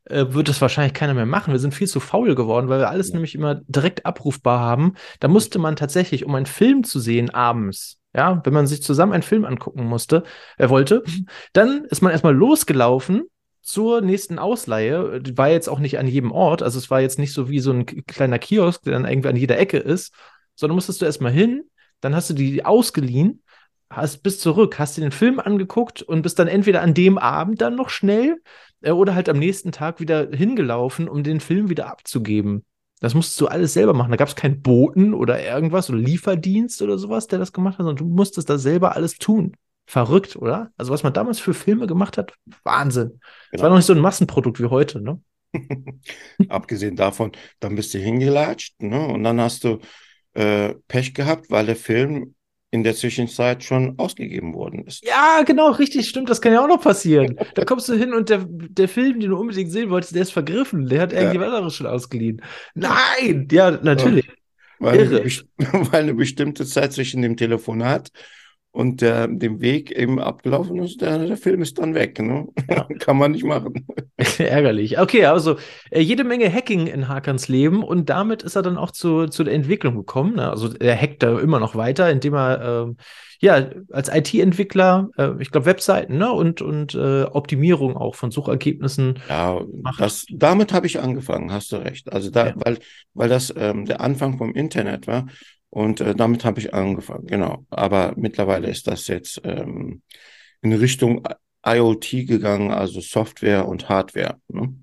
äh, 0.05 0.25
wird 0.29 0.49
das 0.49 0.61
wahrscheinlich 0.61 0.93
keiner 0.93 1.13
mehr 1.13 1.25
machen. 1.25 1.53
Wir 1.53 1.59
sind 1.59 1.73
viel 1.73 1.87
zu 1.87 1.99
faul 1.99 2.35
geworden, 2.35 2.67
weil 2.69 2.79
wir 2.79 2.89
alles 2.89 3.09
Ja. 3.09 3.13
nämlich 3.15 3.35
immer 3.35 3.61
direkt 3.67 4.05
abrufbar 4.05 4.59
haben. 4.59 4.95
Da 5.19 5.27
musste 5.27 5.59
man 5.59 5.75
tatsächlich, 5.75 6.25
um 6.25 6.35
einen 6.35 6.45
Film 6.45 6.83
zu 6.83 6.99
sehen 6.99 7.29
abends, 7.29 7.97
ja, 8.13 8.41
wenn 8.43 8.53
man 8.53 8.67
sich 8.67 8.81
zusammen 8.83 9.13
einen 9.13 9.23
Film 9.23 9.45
angucken 9.45 9.85
musste, 9.85 10.23
äh, 10.57 10.69
wollte, 10.69 11.03
dann 11.53 11.85
ist 11.85 12.01
man 12.01 12.11
erstmal 12.11 12.35
losgelaufen 12.35 13.23
zur 13.69 14.01
nächsten 14.01 14.39
Ausleihe. 14.39 15.21
Die 15.21 15.37
war 15.37 15.49
jetzt 15.49 15.69
auch 15.69 15.79
nicht 15.79 15.99
an 15.99 16.07
jedem 16.07 16.31
Ort, 16.31 16.61
also 16.63 16.77
es 16.77 16.89
war 16.89 17.01
jetzt 17.01 17.19
nicht 17.19 17.33
so 17.33 17.49
wie 17.49 17.59
so 17.59 17.71
ein 17.71 17.85
kleiner 17.85 18.39
Kiosk, 18.39 18.83
der 18.83 18.93
dann 18.93 19.05
irgendwie 19.05 19.29
an 19.29 19.35
jeder 19.35 19.57
Ecke 19.59 19.77
ist, 19.77 20.13
sondern 20.55 20.75
musstest 20.75 21.01
du 21.01 21.05
erstmal 21.05 21.31
hin, 21.31 21.63
dann 22.01 22.15
hast 22.15 22.29
du 22.29 22.33
die 22.33 22.65
ausgeliehen 22.65 23.41
hast 23.89 24.21
bis 24.23 24.39
zurück, 24.39 24.77
hast 24.79 24.97
dir 24.97 25.01
den 25.01 25.11
Film 25.11 25.39
angeguckt 25.39 26.01
und 26.01 26.21
bist 26.21 26.39
dann 26.39 26.47
entweder 26.47 26.81
an 26.81 26.93
dem 26.93 27.17
Abend 27.17 27.61
dann 27.61 27.75
noch 27.75 27.89
schnell 27.89 28.41
äh, 28.81 28.91
oder 28.91 29.15
halt 29.15 29.29
am 29.29 29.39
nächsten 29.39 29.71
Tag 29.71 29.99
wieder 29.99 30.29
hingelaufen, 30.31 31.09
um 31.09 31.23
den 31.23 31.39
Film 31.39 31.69
wieder 31.69 31.87
abzugeben. 31.87 32.63
Das 33.01 33.13
musstest 33.13 33.39
du 33.41 33.47
alles 33.47 33.73
selber 33.73 33.93
machen. 33.93 34.11
Da 34.11 34.17
gab 34.17 34.27
es 34.27 34.35
keinen 34.35 34.61
Boten 34.61 35.13
oder 35.13 35.41
irgendwas 35.41 35.89
oder 35.89 35.99
Lieferdienst 35.99 36.81
oder 36.81 36.97
sowas, 36.97 37.27
der 37.27 37.39
das 37.39 37.53
gemacht 37.53 37.79
hat, 37.79 37.85
sondern 37.85 37.95
du 38.07 38.13
musstest 38.13 38.49
das 38.49 38.61
selber 38.61 38.95
alles 38.95 39.17
tun. 39.17 39.55
Verrückt, 39.89 40.35
oder? 40.35 40.71
Also, 40.77 40.93
was 40.93 41.01
man 41.01 41.13
damals 41.13 41.39
für 41.39 41.55
Filme 41.55 41.87
gemacht 41.87 42.19
hat, 42.19 42.33
Wahnsinn. 42.63 43.19
Es 43.47 43.53
Genau. 43.53 43.63
war 43.63 43.69
noch 43.71 43.77
nicht 43.77 43.87
so 43.87 43.93
ein 43.93 43.99
Massenprodukt 43.99 44.59
wie 44.59 44.67
heute, 44.67 45.01
ne? 45.01 45.19
Abgesehen 46.47 46.95
davon, 46.95 47.31
dann 47.59 47.73
bist 47.75 47.95
du 47.95 47.97
hingelatscht, 47.97 48.79
ne? 48.83 49.07
Und 49.07 49.23
dann 49.23 49.41
hast 49.41 49.63
du 49.63 49.79
äh, 50.33 50.75
Pech 50.87 51.15
gehabt, 51.15 51.49
weil 51.49 51.65
der 51.65 51.75
Film 51.75 52.35
in 52.69 52.83
der 52.83 52.93
Zwischenzeit 52.93 53.63
schon 53.63 53.97
ausgegeben 53.97 54.53
worden 54.53 54.85
ist. 54.85 55.03
Ja, 55.03 55.41
genau, 55.43 55.71
richtig, 55.71 56.07
stimmt. 56.07 56.29
Das 56.29 56.39
kann 56.39 56.53
ja 56.53 56.63
auch 56.63 56.67
noch 56.67 56.81
passieren. 56.81 57.35
Da 57.55 57.65
kommst 57.65 57.89
du 57.89 57.95
hin 57.95 58.13
und 58.13 58.29
der, 58.29 58.45
der 58.47 58.87
Film, 58.87 59.19
den 59.19 59.31
du 59.31 59.37
unbedingt 59.39 59.71
sehen 59.71 59.89
wolltest, 59.89 60.13
der 60.13 60.21
ist 60.21 60.31
vergriffen. 60.33 60.85
Der 60.85 61.01
hat 61.01 61.11
Ja. 61.11 61.17
irgendjemand 61.21 61.51
anderes 61.51 61.73
schon 61.73 61.87
ausgeliehen. 61.87 62.43
Nein! 62.75 63.47
Ja, 63.51 63.71
natürlich. 63.71 64.29
Weil 64.77 64.99
eine, 64.99 65.25
weil 65.91 66.03
eine 66.03 66.13
bestimmte 66.13 66.63
Zeit 66.65 66.93
zwischen 66.93 67.23
dem 67.23 67.35
Telefonat 67.37 68.11
und 68.71 69.01
der, 69.01 69.27
dem 69.27 69.61
Weg 69.61 69.91
eben 69.91 70.19
abgelaufen 70.19 70.77
ist, 70.83 71.01
der, 71.01 71.17
der 71.17 71.37
Film 71.37 71.61
ist 71.61 71.79
dann 71.79 71.95
weg. 71.95 72.19
Ne? 72.21 72.47
Ja. 72.69 72.87
Kann 72.99 73.17
man 73.17 73.31
nicht 73.31 73.43
machen. 73.43 73.87
Ärgerlich. 74.37 74.99
Okay, 74.99 75.25
also 75.25 75.57
äh, 75.89 76.01
jede 76.01 76.23
Menge 76.23 76.53
Hacking 76.53 76.85
in 76.87 77.07
Hakans 77.07 77.47
Leben 77.47 77.83
und 77.83 78.09
damit 78.09 78.43
ist 78.43 78.55
er 78.55 78.61
dann 78.61 78.77
auch 78.77 78.91
zu, 78.91 79.25
zu 79.27 79.43
der 79.43 79.55
Entwicklung 79.55 79.95
gekommen. 79.95 80.35
Ne? 80.35 80.49
Also 80.49 80.69
er 80.79 80.95
hackt 80.95 81.23
da 81.23 81.39
immer 81.39 81.59
noch 81.59 81.75
weiter, 81.75 82.11
indem 82.11 82.35
er 82.35 82.83
ähm, 82.83 82.97
ja 83.41 83.69
als 83.91 84.09
IT-Entwickler, 84.13 85.09
äh, 85.17 85.31
ich 85.39 85.49
glaube, 85.49 85.65
Webseiten 85.65 86.19
ne? 86.19 86.31
und, 86.31 86.61
und 86.61 86.93
äh, 86.93 87.23
Optimierung 87.23 87.97
auch 87.97 88.13
von 88.13 88.29
Suchergebnissen. 88.29 89.19
Ja, 89.29 89.61
Macht. 89.81 89.99
das, 89.99 90.25
damit 90.31 90.73
habe 90.73 90.85
ich 90.85 90.99
angefangen, 90.99 91.51
hast 91.51 91.71
du 91.71 91.77
recht. 91.77 92.13
Also 92.13 92.29
da, 92.29 92.49
Ja. 92.49 92.53
weil, 92.57 92.77
weil 93.15 93.29
das 93.29 93.51
ähm, 93.57 93.85
der 93.85 94.01
Anfang 94.01 94.37
vom 94.37 94.53
Internet 94.53 95.07
war 95.07 95.25
und 95.69 96.01
äh, 96.01 96.15
damit 96.15 96.45
habe 96.45 96.59
ich 96.59 96.73
angefangen, 96.73 97.27
genau. 97.27 97.65
Aber 97.69 98.13
mittlerweile 98.15 98.69
ist 98.69 98.87
das 98.87 99.07
jetzt 99.07 99.41
ähm, 99.43 100.01
in 100.61 100.73
Richtung 100.73 101.27
IoT 101.65 102.27
gegangen, 102.27 102.71
also 102.71 103.01
Software 103.01 103.67
und 103.67 103.89
Hardware. 103.89 104.37
Ne? 104.47 104.75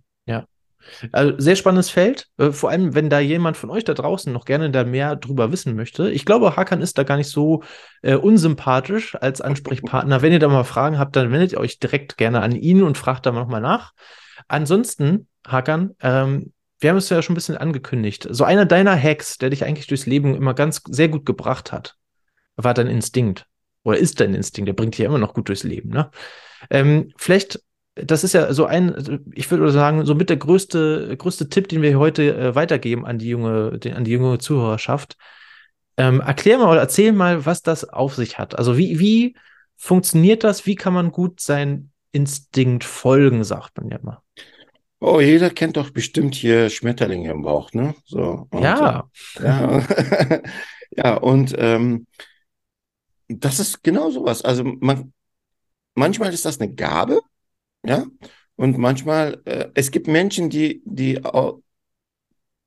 Also 1.13 1.35
sehr 1.39 1.57
spannendes 1.57 1.91
Feld, 1.91 2.29
äh, 2.39 2.53
vor 2.53 2.71
allem 2.71 2.95
wenn 2.95 3.11
da 3.11 3.19
jemand 3.19 3.57
von 3.57 3.71
euch 3.71 3.85
da 3.85 3.95
draußen 3.95 4.33
noch 4.33 4.45
gerne 4.45 4.71
da 4.71 4.85
mehr 4.85 5.17
drüber 5.17 5.53
wissen 5.53 5.77
möchte. 5.77 6.11
Ich 6.11 6.25
glaube, 6.25 6.57
Hakan 6.57 6.81
ist 6.81 6.99
da 6.99 7.03
gar 7.03 7.17
nicht 7.17 7.31
so 7.31 7.63
äh, 8.03 8.15
unsympathisch 8.15 9.17
als 9.17 9.41
Ansprechpartner. 9.41 10.23
Wenn 10.23 10.33
ihr 10.33 10.39
da 10.39 10.49
mal 10.49 10.65
Fragen 10.65 10.99
habt, 10.99 11.17
dann 11.17 11.33
wendet 11.33 11.53
ihr 11.53 11.61
euch 11.61 11.79
direkt 11.79 12.17
gerne 12.17 12.41
an 12.41 12.55
ihn 12.55 12.83
und 12.83 12.99
fragt 12.99 13.27
da 13.27 13.33
nochmal 13.33 13.61
nach. 13.61 13.93
Ansonsten, 14.49 15.29
Hakan, 15.47 15.95
ähm, 16.01 16.53
wir 16.79 16.91
haben 16.91 16.97
es 16.97 17.09
ja 17.09 17.23
schon 17.23 17.35
ein 17.35 17.37
bisschen 17.37 17.57
angekündigt. 17.57 18.27
So 18.31 18.45
einer 18.45 18.67
deiner 18.67 19.01
Hacks, 19.01 19.39
der 19.39 19.51
dich 19.51 19.65
eigentlich 19.65 19.87
durchs 19.87 20.07
Leben 20.07 20.35
immer 20.35 20.55
ganz 20.55 20.83
sehr 20.89 21.09
gut 21.09 21.27
gebracht 21.27 21.73
hat, 21.73 21.97
war 22.57 22.75
dein 22.75 22.87
Instinkt. 22.89 23.47
Oder 23.83 23.99
ist 23.99 24.21
dein 24.21 24.35
Instinkt, 24.35 24.69
der 24.69 24.75
bringt 24.75 24.95
dich 24.95 25.01
ja 25.01 25.07
immer 25.07 25.19
noch 25.19 25.35
gut 25.35 25.49
durchs 25.49 25.63
Leben, 25.63 25.91
ne? 25.91 26.11
Ähm, 26.71 27.13
vielleicht 27.17 27.61
das 27.97 28.25
ist 28.25 28.35
ja 28.35 28.53
so 28.53 28.67
ein, 28.67 29.25
ich 29.35 29.51
würde 29.51 29.71
sagen, 29.71 30.05
so 30.05 30.15
mit 30.15 30.29
der 30.29 30.37
größte, 30.37 31.17
größte 31.17 31.49
Tipp, 31.49 31.69
den 31.69 31.81
wir 31.81 31.99
heute 31.99 32.37
äh, 32.37 32.55
weitergeben 32.55 33.07
an 33.07 33.19
die 33.19 33.29
junge, 33.29 33.79
den, 33.79 33.95
an 33.95 34.05
die 34.05 34.13
junge 34.13 34.39
Zuhörerschaft. 34.39 35.17
Ähm, 35.97 36.21
erklär 36.21 36.59
mal 36.59 36.71
oder 36.71 36.81
erzähl 36.81 37.13
mal, 37.13 37.47
was 37.47 37.63
das 37.63 37.89
auf 37.89 38.15
sich 38.15 38.39
hat. 38.39 38.59
Also 38.59 38.77
wie, 38.77 39.01
wie 39.01 39.35
funktioniert 39.77 40.45
das? 40.45 40.67
Wie 40.67 40.75
kann 40.75 40.93
man 40.93 41.11
gut 41.11 41.41
sein 41.41 41.91
Instinkt 42.13 42.85
folgen, 42.85 43.45
sagt 43.45 43.79
man 43.79 43.89
ja 43.89 43.97
immer. 43.97 44.23
Oh, 45.09 45.21
jeder 45.21 45.51
kennt 45.51 45.77
doch 45.77 45.91
bestimmt 45.91 46.35
hier 46.35 46.69
Schmetterlinge 46.69 47.31
im 47.31 47.43
Bauch, 47.43 47.73
ne? 47.73 47.95
So. 48.07 48.49
Und, 48.51 48.61
ja, 48.61 49.09
äh, 49.39 49.45
ja, 49.45 49.83
ja, 50.91 51.15
und 51.15 51.55
ähm, 51.57 52.09
das 53.29 53.61
ist 53.61 53.85
genau 53.85 54.11
sowas. 54.11 54.43
Also 54.43 54.65
man, 54.65 55.13
manchmal 55.95 56.35
ist 56.35 56.45
das 56.45 56.61
eine 56.61 56.75
Gabe, 56.75 57.21
ja, 57.85 58.05
und 58.57 58.79
manchmal, 58.79 59.41
äh, 59.45 59.69
es 59.75 59.93
gibt 59.93 60.09
Menschen, 60.09 60.51
die, 60.51 60.83
die, 60.85 61.21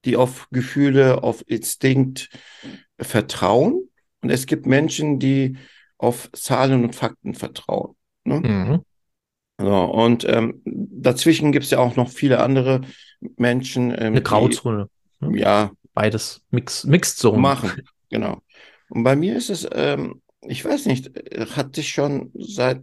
die 0.05 0.15
auf 0.15 0.47
Gefühle, 0.49 1.23
auf 1.23 1.43
Instinkt 1.45 2.29
vertrauen, 2.97 3.89
und 4.21 4.29
es 4.29 4.45
gibt 4.45 4.65
Menschen, 4.65 5.19
die 5.19 5.57
auf 5.97 6.31
Zahlen 6.31 6.85
und 6.85 6.95
Fakten 6.95 7.33
vertrauen. 7.33 7.97
Ne? 8.23 8.39
mhm. 8.39 8.85
So, 9.59 9.75
und 9.83 10.25
ähm, 10.27 10.61
dazwischen 10.65 11.51
gibt 11.51 11.65
es 11.65 11.71
ja 11.71 11.79
auch 11.79 11.95
noch 11.95 12.09
viele 12.09 12.39
andere 12.39 12.81
Menschen, 13.35 13.91
ähm, 13.91 14.13
eine 14.13 14.21
Grauzone. 14.21 14.89
die 15.21 15.39
ja 15.39 15.71
Beides 15.93 16.41
Mix, 16.51 16.85
Mixed 16.85 17.17
Zone. 17.17 17.39
machen. 17.39 17.71
Genau. 18.11 18.41
Und 18.89 19.03
bei 19.03 19.15
mir 19.15 19.35
ist 19.35 19.51
es, 19.51 19.67
ähm, 19.71 20.23
ich 20.41 20.65
weiß 20.65 20.87
nicht, 20.87 21.11
hatte 21.55 21.79
ich 21.79 21.89
schon 21.89 22.31
seit 22.33 22.81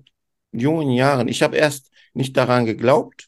jungen 0.52 0.90
Jahren. 0.90 1.26
Ich 1.26 1.42
habe 1.42 1.56
erst 1.56 1.90
nicht 2.14 2.36
daran 2.36 2.64
geglaubt, 2.64 3.26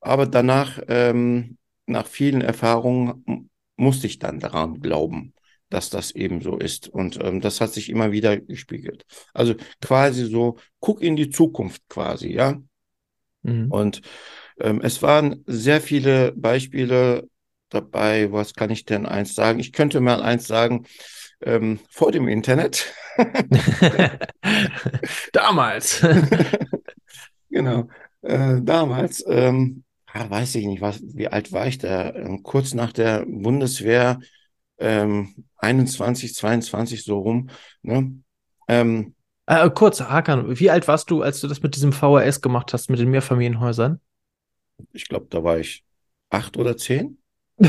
aber 0.00 0.26
danach, 0.26 0.80
ähm, 0.88 1.58
nach 1.86 2.08
vielen 2.08 2.40
Erfahrungen, 2.40 3.50
musste 3.76 4.08
ich 4.08 4.18
dann 4.18 4.40
daran 4.40 4.80
glauben, 4.80 5.32
dass 5.72 5.90
das 5.90 6.12
eben 6.12 6.40
so 6.40 6.58
ist. 6.58 6.88
Und 6.88 7.18
ähm, 7.22 7.40
das 7.40 7.60
hat 7.60 7.72
sich 7.72 7.90
immer 7.90 8.12
wieder 8.12 8.36
gespiegelt. 8.36 9.04
Also 9.32 9.54
quasi 9.80 10.26
so, 10.26 10.56
guck 10.80 11.02
in 11.02 11.16
die 11.16 11.30
Zukunft 11.30 11.82
quasi, 11.88 12.32
ja. 12.32 12.60
Mhm. 13.42 13.70
Und 13.70 14.02
ähm, 14.60 14.80
es 14.82 15.02
waren 15.02 15.42
sehr 15.46 15.80
viele 15.80 16.32
Beispiele 16.32 17.28
dabei. 17.68 18.30
Was 18.32 18.54
kann 18.54 18.70
ich 18.70 18.84
denn 18.84 19.06
eins 19.06 19.34
sagen? 19.34 19.58
Ich 19.58 19.72
könnte 19.72 20.00
mal 20.00 20.22
eins 20.22 20.46
sagen, 20.46 20.86
ähm, 21.40 21.80
vor 21.88 22.12
dem 22.12 22.28
Internet. 22.28 22.92
Damals. 25.32 26.04
Genau. 27.52 27.88
Äh, 28.22 28.62
damals, 28.62 29.22
ähm, 29.28 29.84
ah, 30.06 30.28
weiß 30.28 30.54
ich 30.54 30.66
nicht, 30.66 30.80
was, 30.80 31.02
wie 31.02 31.28
alt 31.28 31.52
war 31.52 31.66
ich 31.66 31.78
da? 31.78 32.14
Ähm, 32.14 32.42
kurz 32.42 32.72
nach 32.72 32.92
der 32.92 33.26
Bundeswehr, 33.26 34.20
ähm, 34.78 35.44
21, 35.58 36.34
22 36.34 37.04
so 37.04 37.18
rum. 37.20 37.50
Ne? 37.82 38.12
Ähm, 38.68 39.14
äh, 39.46 39.68
kurz, 39.70 40.00
Hakan, 40.00 40.58
wie 40.58 40.70
alt 40.70 40.88
warst 40.88 41.10
du, 41.10 41.22
als 41.22 41.40
du 41.40 41.48
das 41.48 41.62
mit 41.62 41.74
diesem 41.76 41.92
VHS 41.92 42.40
gemacht 42.40 42.72
hast, 42.72 42.90
mit 42.90 42.98
den 43.00 43.10
Mehrfamilienhäusern? 43.10 44.00
ich 44.92 45.06
glaube, 45.08 45.26
da 45.30 45.44
war 45.44 45.58
ich 45.58 45.84
acht 46.30 46.56
oder 46.56 46.76
zehn. 46.76 47.18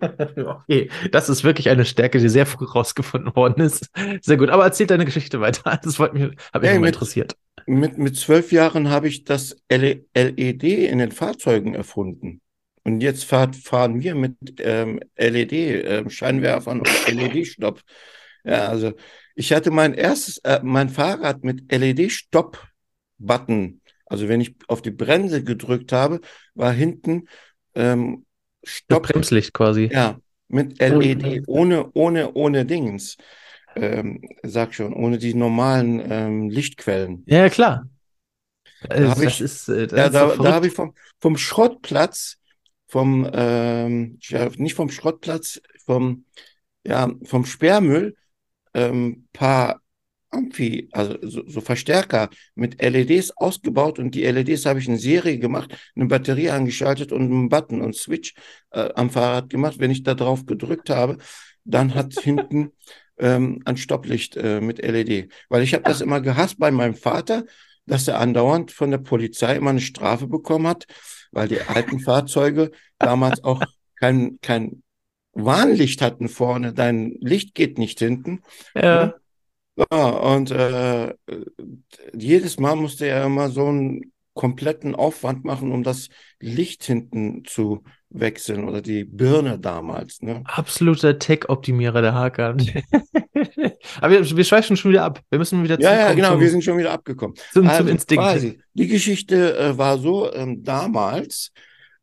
Okay, 0.00 0.90
das 1.10 1.28
ist 1.28 1.42
wirklich 1.42 1.68
eine 1.70 1.84
Stärke, 1.84 2.18
die 2.20 2.28
sehr 2.28 2.46
früh 2.46 2.64
rausgefunden 2.64 3.34
worden 3.34 3.60
ist. 3.62 3.90
Sehr 4.22 4.36
gut, 4.36 4.48
aber 4.48 4.64
erzähl 4.64 4.86
deine 4.86 5.04
Geschichte 5.04 5.40
weiter. 5.40 5.78
Das 5.82 5.98
wollte 5.98 6.14
mich, 6.14 6.36
hat 6.52 6.62
mich 6.62 6.70
Hey, 6.70 6.76
immer 6.76 6.86
mit- 6.86 6.94
interessiert. 6.94 7.36
Mit, 7.66 7.98
mit 7.98 8.16
zwölf 8.16 8.52
Jahren 8.52 8.88
habe 8.90 9.08
ich 9.08 9.24
das 9.24 9.56
LED 9.68 10.62
in 10.62 10.98
den 10.98 11.10
Fahrzeugen 11.12 11.74
erfunden. 11.74 12.40
Und 12.88 13.02
jetzt 13.02 13.24
fahr, 13.24 13.52
fahren 13.52 14.00
wir 14.00 14.14
mit 14.14 14.34
ähm, 14.60 14.98
LED, 15.14 15.52
ähm, 15.52 16.08
Scheinwerfern 16.08 16.78
und 16.78 16.88
LED-Stopp. 17.06 17.82
Ja, 18.44 18.68
also 18.68 18.94
ich 19.34 19.52
hatte 19.52 19.70
mein 19.70 19.92
erstes, 19.92 20.38
äh, 20.38 20.60
mein 20.62 20.88
Fahrrad 20.88 21.44
mit 21.44 21.70
LED-Stopp-Button. 21.70 23.82
Also 24.06 24.28
wenn 24.28 24.40
ich 24.40 24.54
auf 24.68 24.80
die 24.80 24.90
Bremse 24.90 25.44
gedrückt 25.44 25.92
habe, 25.92 26.22
war 26.54 26.72
hinten 26.72 27.28
ähm, 27.74 28.24
Das 28.62 28.72
Stopp. 28.72 29.02
Bremslicht 29.02 29.52
quasi. 29.52 29.90
Ja, 29.92 30.18
mit 30.48 30.80
Oh, 30.80 30.98
LED, 30.98 31.42
ohne, 31.46 31.90
ohne, 31.92 32.32
ohne 32.32 32.64
Dings. 32.64 33.18
Ähm, 33.76 34.22
sag 34.42 34.72
schon, 34.72 34.94
ohne 34.94 35.18
die 35.18 35.34
normalen 35.34 36.00
ähm, 36.10 36.48
Lichtquellen. 36.48 37.22
Ja, 37.26 37.50
klar. 37.50 37.86
Da 38.88 39.10
habe 39.10 39.26
ich, 39.26 39.42
ist, 39.42 39.68
äh, 39.68 39.88
ja, 39.94 40.08
da, 40.08 40.36
da 40.36 40.54
habe 40.54 40.68
ich 40.68 40.72
vom, 40.72 40.94
vom 41.20 41.36
Schrottplatz, 41.36 42.37
vom, 42.88 43.28
ähm, 43.32 44.18
ja, 44.22 44.48
nicht 44.56 44.74
vom 44.74 44.90
Schrottplatz, 44.90 45.60
vom, 45.84 46.24
ja, 46.84 47.10
vom 47.24 47.44
Sperrmüll, 47.44 48.16
ähm, 48.74 49.28
paar 49.32 49.80
Amphi, 50.30 50.88
also 50.92 51.16
so, 51.22 51.42
so, 51.46 51.60
Verstärker 51.60 52.28
mit 52.54 52.82
LEDs 52.82 53.30
ausgebaut 53.36 53.98
und 53.98 54.14
die 54.14 54.24
LEDs 54.24 54.66
habe 54.66 54.78
ich 54.78 54.86
in 54.88 54.98
Serie 54.98 55.38
gemacht, 55.38 55.74
eine 55.96 56.06
Batterie 56.06 56.50
angeschaltet 56.50 57.12
und 57.12 57.22
einen 57.22 57.48
Button 57.48 57.80
und 57.80 57.96
Switch 57.96 58.34
äh, 58.70 58.90
am 58.94 59.10
Fahrrad 59.10 59.48
gemacht. 59.48 59.78
Wenn 59.78 59.90
ich 59.90 60.02
da 60.02 60.14
drauf 60.14 60.44
gedrückt 60.44 60.90
habe, 60.90 61.16
dann 61.64 61.94
hat 61.94 62.12
hinten 62.22 62.72
ähm, 63.18 63.62
ein 63.64 63.78
Stopplicht 63.78 64.36
äh, 64.36 64.60
mit 64.60 64.78
LED. 64.78 65.32
Weil 65.48 65.62
ich 65.62 65.72
habe 65.72 65.84
das 65.84 66.02
immer 66.02 66.20
gehasst 66.20 66.58
bei 66.58 66.70
meinem 66.70 66.94
Vater, 66.94 67.44
dass 67.86 68.06
er 68.06 68.20
andauernd 68.20 68.70
von 68.70 68.90
der 68.90 68.98
Polizei 68.98 69.56
immer 69.56 69.70
eine 69.70 69.80
Strafe 69.80 70.26
bekommen 70.26 70.66
hat, 70.66 70.86
weil 71.32 71.48
die 71.48 71.60
alten 71.60 72.00
Fahrzeuge 72.00 72.70
damals 72.98 73.44
auch 73.44 73.62
kein, 73.96 74.38
kein 74.42 74.82
Warnlicht 75.32 76.02
hatten 76.02 76.28
vorne. 76.28 76.72
Dein 76.72 77.16
Licht 77.20 77.54
geht 77.54 77.78
nicht 77.78 77.98
hinten. 77.98 78.42
Ja. 78.74 79.14
Ja, 79.92 80.08
und 80.08 80.50
äh, 80.50 81.14
jedes 82.12 82.58
Mal 82.58 82.74
musste 82.74 83.06
er 83.06 83.24
immer 83.24 83.48
so 83.48 83.66
einen 83.66 84.12
kompletten 84.38 84.94
Aufwand 84.94 85.44
machen, 85.44 85.72
um 85.72 85.82
das 85.82 86.10
Licht 86.38 86.84
hinten 86.84 87.42
zu 87.44 87.82
wechseln 88.08 88.68
oder 88.68 88.80
die 88.80 89.02
Birne 89.02 89.58
damals. 89.58 90.22
Ne? 90.22 90.44
Absoluter 90.44 91.18
Tech-Optimierer, 91.18 92.00
der 92.02 92.14
Hakan. 92.14 92.58
Aber 94.00 94.12
wir, 94.12 94.36
wir 94.36 94.44
schweifen 94.44 94.76
schon 94.76 94.92
wieder 94.92 95.02
ab. 95.02 95.20
Wir 95.28 95.40
müssen 95.40 95.64
wieder 95.64 95.80
Ja, 95.80 95.92
ja, 95.92 96.12
genau, 96.12 96.30
zum, 96.30 96.40
wir 96.40 96.50
sind 96.50 96.62
schon 96.62 96.78
wieder 96.78 96.92
abgekommen. 96.92 97.36
Zum, 97.52 97.66
also 97.66 97.82
zum 97.82 97.88
Instinkt. 97.88 98.22
Quasi, 98.22 98.60
die 98.74 98.86
Geschichte 98.86 99.58
äh, 99.58 99.76
war 99.76 99.98
so, 99.98 100.32
ähm, 100.32 100.62
damals 100.62 101.50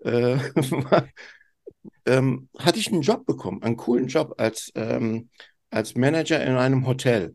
äh, 0.04 0.38
ähm, 2.06 2.50
hatte 2.60 2.80
ich 2.80 2.92
einen 2.92 3.02
Job 3.02 3.26
bekommen, 3.26 3.64
einen 3.64 3.78
coolen 3.78 4.08
Job 4.08 4.36
als, 4.38 4.74
ähm, 4.76 5.30
als 5.70 5.96
Manager 5.96 6.44
in 6.44 6.58
einem 6.58 6.86
Hotel. 6.86 7.34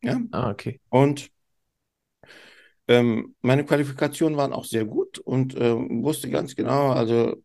Ja? 0.00 0.18
Ah, 0.30 0.48
okay. 0.50 0.80
Und 0.88 1.28
ähm, 2.88 3.34
meine 3.42 3.64
Qualifikationen 3.64 4.36
waren 4.38 4.52
auch 4.52 4.64
sehr 4.64 4.84
gut 4.84 5.18
und 5.18 5.54
äh, 5.54 5.74
wusste 5.76 6.30
ganz 6.30 6.56
genau, 6.56 6.90
also 6.90 7.36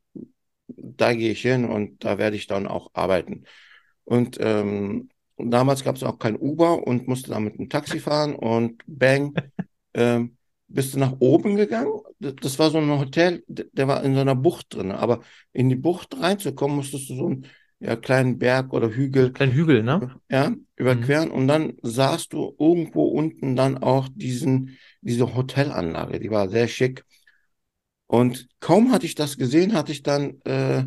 da 0.68 1.14
gehe 1.14 1.32
ich 1.32 1.42
hin 1.42 1.66
und 1.66 2.04
da 2.04 2.18
werde 2.18 2.36
ich 2.36 2.48
dann 2.48 2.68
auch 2.68 2.90
arbeiten. 2.94 3.44
Und 4.06 4.38
ähm, 4.40 5.10
damals 5.38 5.84
gab 5.84 5.96
es 5.96 6.04
auch 6.04 6.20
kein 6.20 6.38
Uber 6.38 6.86
und 6.86 7.08
musste 7.08 7.32
dann 7.32 7.44
mit 7.44 7.60
einem 7.60 7.70
Taxi 7.70 8.00
fahren 8.00 8.36
und 8.36 8.82
bang, 8.88 9.34
ähm, 9.94 10.38
bist 10.68 10.96
du 10.96 11.00
nach 11.00 11.16
oben 11.20 11.56
gegangen. 11.56 11.94
Das 12.20 12.58
war 12.58 12.72
so 12.72 12.80
ein 12.80 13.00
Hotel, 13.00 13.44
der 13.48 13.88
war 13.88 14.04
in 14.04 14.16
so 14.16 14.22
einer 14.22 14.36
Bucht 14.36 14.74
drin. 14.74 14.92
Aber 14.92 15.22
in 15.52 15.70
die 15.70 15.76
Bucht 15.76 16.20
reinzukommen, 16.20 16.78
musstest 16.78 17.10
du 17.10 17.16
so 17.16 17.26
einen 17.28 17.46
ja, 17.84 17.98
kleinen 17.98 18.40
Berg 18.40 18.72
oder 18.72 18.90
Hügel. 18.90 19.34
Kleinen 19.34 19.52
Hügel, 19.52 19.84
ne? 19.84 20.16
Ja, 20.30 20.54
überqueren. 20.78 21.30
Mhm. 21.30 21.36
Und 21.36 21.48
dann 21.50 21.74
sahst 21.82 22.32
du 22.32 22.56
irgendwo 22.58 23.04
unten 23.04 23.58
dann 23.58 23.78
auch 23.78 24.08
diesen, 24.14 24.78
diese 25.02 25.36
Hotelanlage. 25.36 26.22
Die 26.22 26.32
war 26.32 26.48
sehr 26.50 26.70
schick. 26.70 27.04
Und 28.08 28.48
kaum 28.62 28.94
hatte 28.94 29.06
ich 29.06 29.16
das 29.16 29.38
gesehen, 29.38 29.74
hatte 29.74 29.92
ich 29.92 30.02
dann 30.02 30.40
äh, 30.46 30.86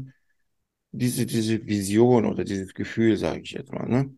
diese, 0.91 1.27
diese 1.27 1.67
Vision 1.67 2.25
oder 2.25 2.45
dieses 2.45 2.73
Gefühl, 2.73 3.19
sage 3.19 3.43
ich 3.43 3.51
jetzt 3.51 3.73
mal. 3.73 3.87
Ne? 3.87 4.15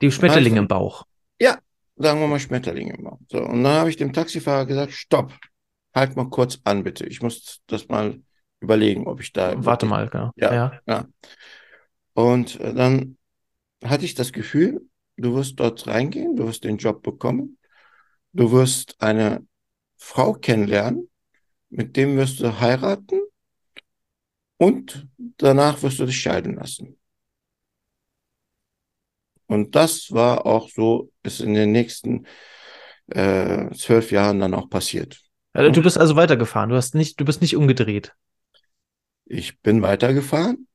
Die 0.00 0.10
Schmetterlinge 0.10 0.56
also, 0.56 0.62
im 0.62 0.68
Bauch. 0.68 1.04
Ja, 1.40 1.58
sagen 1.94 2.18
wir 2.18 2.26
mal 2.26 2.40
Schmetterlinge 2.40 2.94
im 2.94 3.04
Bauch. 3.04 3.20
So, 3.30 3.38
und 3.38 3.62
dann 3.62 3.74
habe 3.74 3.90
ich 3.90 3.96
dem 3.96 4.12
Taxifahrer 4.12 4.66
gesagt, 4.66 4.92
stopp, 4.92 5.32
halt 5.94 6.16
mal 6.16 6.28
kurz 6.30 6.58
an, 6.64 6.82
bitte. 6.82 7.06
Ich 7.06 7.22
muss 7.22 7.60
das 7.68 7.86
mal 7.86 8.20
überlegen, 8.58 9.06
ob 9.06 9.20
ich 9.20 9.32
da. 9.32 9.54
Warte 9.64 9.86
mal, 9.86 10.08
genau. 10.08 10.32
Ja, 10.34 10.52
ja. 10.52 10.80
ja. 10.86 11.06
Und 12.14 12.60
äh, 12.60 12.74
dann 12.74 13.16
hatte 13.84 14.04
ich 14.04 14.14
das 14.14 14.32
Gefühl, 14.32 14.88
du 15.16 15.34
wirst 15.34 15.58
dort 15.60 15.86
reingehen, 15.86 16.36
du 16.36 16.46
wirst 16.46 16.64
den 16.64 16.76
Job 16.76 17.02
bekommen, 17.02 17.58
du 18.32 18.52
wirst 18.52 19.00
eine 19.00 19.46
Frau 19.96 20.34
kennenlernen, 20.34 21.10
mit 21.70 21.96
dem 21.96 22.16
wirst 22.16 22.40
du 22.40 22.60
heiraten 22.60 23.20
und 24.58 25.08
danach 25.38 25.82
wirst 25.82 25.98
du 25.98 26.06
dich 26.06 26.20
scheiden 26.20 26.56
lassen. 26.56 26.98
Und 29.46 29.74
das 29.74 30.12
war 30.12 30.46
auch 30.46 30.70
so, 30.70 31.10
ist 31.22 31.40
in 31.40 31.54
den 31.54 31.72
nächsten 31.72 32.26
äh, 33.08 33.70
zwölf 33.74 34.10
Jahren 34.10 34.40
dann 34.40 34.54
auch 34.54 34.70
passiert. 34.70 35.20
Also, 35.52 35.70
du 35.70 35.82
bist 35.82 35.98
also 35.98 36.16
weitergefahren, 36.16 36.70
du 36.70 36.76
hast 36.76 36.94
nicht, 36.94 37.20
du 37.20 37.24
bist 37.24 37.42
nicht 37.42 37.56
umgedreht. 37.56 38.14
Ich 39.26 39.60
bin 39.60 39.82
weitergefahren. 39.82 40.66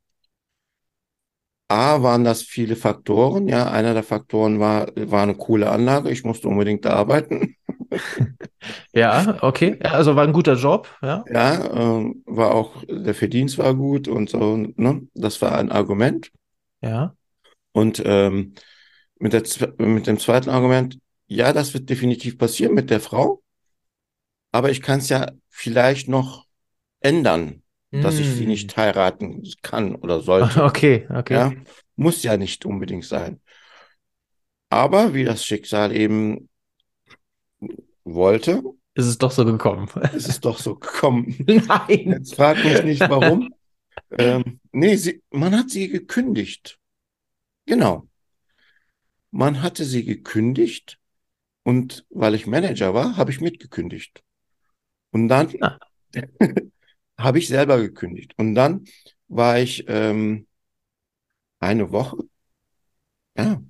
A, 1.70 2.02
waren 2.02 2.24
das 2.24 2.44
viele 2.44 2.76
Faktoren. 2.76 3.48
Ja, 3.48 3.70
einer 3.70 3.94
der 3.94 4.04
Faktoren 4.04 4.60
war, 4.60 4.88
war 4.96 5.24
eine 5.24 5.36
coole 5.36 5.70
Anlage. 5.70 6.10
Ich 6.12 6.24
musste 6.24 6.48
unbedingt 6.48 6.86
da 6.86 6.92
arbeiten. 6.92 7.56
ja, 8.94 9.38
okay. 9.42 9.78
Also 9.84 10.16
war 10.16 10.24
ein 10.24 10.34
guter 10.34 10.54
Job, 10.54 10.90
ja. 11.02 11.26
Ja, 11.32 12.00
äh, 12.00 12.14
war 12.26 12.56
auch, 12.56 12.84
der 12.88 13.14
Verdienst 13.14 13.58
war 13.58 13.74
gut 13.76 14.08
und 14.08 14.30
so, 14.30 14.56
ne? 14.56 15.08
Das 15.14 15.42
war 15.42 15.58
ein 15.58 15.72
Argument. 15.72 16.32
Ja. 16.82 17.16
Und 17.74 18.02
ähm, 18.06 18.54
mit, 19.20 19.34
der, 19.34 19.44
mit 19.78 20.08
dem 20.08 20.20
zweiten 20.20 20.50
Argument, 20.50 21.00
ja, 21.28 21.54
das 21.54 21.74
wird 21.74 21.90
definitiv 21.90 22.38
passieren 22.38 22.74
mit 22.74 22.90
der 22.90 23.00
Frau, 23.00 23.42
aber 24.52 24.72
ich 24.72 24.82
kann 24.82 25.00
es 25.00 25.10
ja 25.10 25.28
vielleicht 25.50 26.08
noch 26.08 26.46
ändern, 27.00 27.62
mm. 27.92 28.02
dass 28.02 28.20
ich 28.20 28.28
sie 28.28 28.42
hm. 28.42 28.50
nicht 28.50 28.78
heiraten 28.78 29.44
kann 29.62 29.96
oder 29.96 30.22
sollte. 30.22 30.64
Okay, 30.66 31.08
okay. 31.14 31.34
Ja, 31.34 31.54
muss 31.96 32.24
ja 32.24 32.38
nicht 32.38 32.66
unbedingt 32.66 33.06
sein. 33.06 33.42
Aber 34.70 35.14
wie 35.14 35.24
das 35.24 35.46
Schicksal 35.46 35.96
eben 35.96 36.50
wollte. 38.04 38.64
Ist 38.96 39.06
es 39.06 39.18
doch 39.18 39.32
so 39.32 39.46
gekommen. 39.46 39.88
Ist 40.14 40.28
es 40.28 40.40
doch 40.40 40.58
so 40.58 40.76
gekommen. 40.76 41.36
Nein. 41.48 42.10
Jetzt 42.10 42.36
frag 42.36 42.64
mich 42.64 42.84
nicht, 42.84 43.02
warum. 43.02 43.54
ähm, 44.18 44.60
nee, 44.72 44.96
sie, 44.96 45.22
man 45.30 45.56
hat 45.56 45.70
sie 45.70 45.88
gekündigt. 45.88 46.80
Genau. 47.66 48.08
Man 49.32 49.62
hatte 49.62 49.86
sie 49.86 50.04
gekündigt 50.04 51.00
und 51.64 52.06
weil 52.10 52.34
ich 52.34 52.48
Manager 52.48 52.94
war, 52.94 53.18
habe 53.18 53.30
ich 53.30 53.42
mitgekündigt. 53.42 54.24
Und 55.12 55.28
dann 55.28 55.54
ah. 55.62 55.78
Habe 57.18 57.40
ich 57.40 57.48
selber 57.48 57.80
gekündigt. 57.80 58.34
Und 58.38 58.56
dann 58.56 58.86
war 59.28 59.60
ich 59.60 59.86
ähm, 59.88 60.48
eine 61.60 61.92
Woche, 61.92 62.18
ja, 63.38 63.62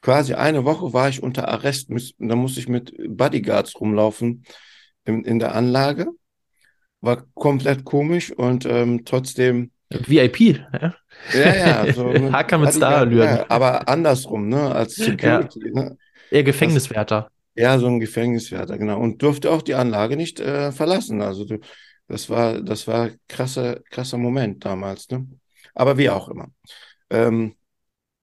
quasi 0.00 0.34
eine 0.34 0.64
Woche 0.64 0.92
war 0.92 1.08
ich 1.08 1.22
unter 1.22 1.48
Arrest. 1.48 1.90
Da 2.18 2.36
musste 2.36 2.60
ich 2.60 2.68
mit 2.68 2.94
Bodyguards 3.08 3.78
rumlaufen 3.80 4.44
in, 5.04 5.24
in 5.24 5.38
der 5.38 5.54
Anlage. 5.54 6.08
War 7.00 7.24
komplett 7.34 7.84
komisch 7.84 8.30
und 8.32 8.66
ähm, 8.66 9.04
trotzdem. 9.04 9.70
VIP, 9.90 10.40
ja? 10.40 10.94
Ja, 11.32 11.84
ja. 11.84 11.92
So 11.92 12.12
Hacker 12.32 12.58
mit 12.58 12.74
Starallüren. 12.74 13.36
Ja, 13.36 13.46
aber 13.48 13.88
andersrum, 13.88 14.48
ne, 14.48 14.74
als 14.74 14.96
Security. 14.96 15.60
Ja. 15.66 15.82
Ne? 15.82 15.98
Eher 16.30 16.42
Gefängniswärter. 16.42 17.30
Das, 17.54 17.62
ja, 17.62 17.78
so 17.78 17.86
ein 17.86 18.00
Gefängniswärter, 18.00 18.78
genau. 18.78 18.98
Und 18.98 19.22
durfte 19.22 19.50
auch 19.50 19.62
die 19.62 19.74
Anlage 19.74 20.16
nicht 20.16 20.40
äh, 20.40 20.72
verlassen. 20.72 21.22
Also 21.22 21.44
du, 21.44 21.60
das 22.08 22.28
war, 22.30 22.60
das 22.60 22.86
war 22.86 23.10
krasser, 23.28 23.80
krasser 23.90 24.18
Moment 24.18 24.64
damals, 24.64 25.08
ne? 25.10 25.26
Aber 25.74 25.98
wie 25.98 26.10
auch 26.10 26.28
immer. 26.28 26.48
Ähm, 27.10 27.56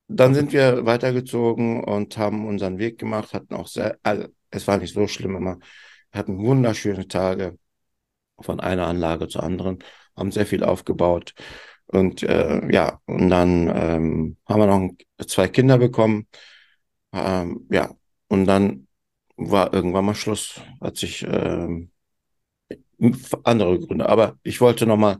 dann 0.07 0.33
sind 0.33 0.53
wir 0.53 0.85
weitergezogen 0.85 1.83
und 1.83 2.17
haben 2.17 2.45
unseren 2.47 2.79
Weg 2.79 2.99
gemacht, 2.99 3.33
hatten 3.33 3.55
auch 3.55 3.67
sehr, 3.67 3.97
also 4.03 4.27
es 4.51 4.67
war 4.67 4.77
nicht 4.77 4.93
so 4.93 5.07
schlimm 5.07 5.35
immer, 5.35 5.57
wir 6.11 6.19
hatten 6.19 6.37
wunderschöne 6.37 7.07
Tage 7.07 7.57
von 8.41 8.59
einer 8.59 8.87
Anlage 8.87 9.27
zur 9.27 9.43
anderen, 9.43 9.79
haben 10.17 10.31
sehr 10.31 10.45
viel 10.45 10.63
aufgebaut 10.63 11.33
und 11.87 12.23
äh, 12.23 12.71
ja, 12.73 12.99
und 13.05 13.29
dann 13.29 13.67
ähm, 13.73 14.37
haben 14.47 14.59
wir 14.59 14.67
noch 14.67 14.91
zwei 15.27 15.47
Kinder 15.47 15.77
bekommen, 15.77 16.27
ähm, 17.13 17.67
ja, 17.71 17.91
und 18.27 18.45
dann 18.45 18.87
war 19.37 19.73
irgendwann 19.73 20.05
mal 20.05 20.15
Schluss, 20.15 20.61
hat 20.81 20.97
sich 20.97 21.23
ähm, 21.23 21.91
andere 23.43 23.79
Gründe, 23.79 24.07
aber 24.07 24.37
ich 24.43 24.61
wollte 24.61 24.85
noch 24.85 24.97
mal 24.97 25.17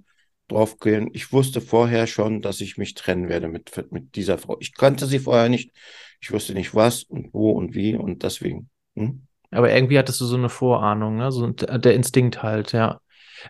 drauf 0.48 0.80
gehen. 0.80 1.10
Ich 1.13 1.32
wusste 1.32 1.62
vorher 1.62 2.08
schon, 2.08 2.41
dass 2.41 2.62
ich 2.62 2.78
mich 2.78 2.94
trennen 2.94 3.30
werde 3.30 3.48
mit, 3.48 3.72
mit 3.91 4.15
dieser 4.15 4.38
Frau. 4.38 4.58
Ich 4.60 4.76
kannte 4.76 5.06
sie 5.06 5.20
vorher 5.20 5.50
nicht. 5.50 5.72
Ich 6.20 6.32
wusste 6.32 6.54
nicht 6.54 6.76
was 6.76 7.04
und 7.04 7.34
wo 7.34 7.52
und 7.52 7.74
wie 7.74 7.96
und 7.96 8.24
deswegen. 8.24 8.70
Hm? 8.96 9.26
Aber 9.50 9.72
irgendwie 9.74 9.98
hattest 9.98 10.22
du 10.22 10.26
so 10.26 10.38
eine 10.38 10.50
Vorahnung, 10.50 11.17
ne? 11.17 11.32
So 11.32 11.48
der 11.48 11.94
Instinkt 11.94 12.44
halt, 12.44 12.72
ja. 12.72 13.00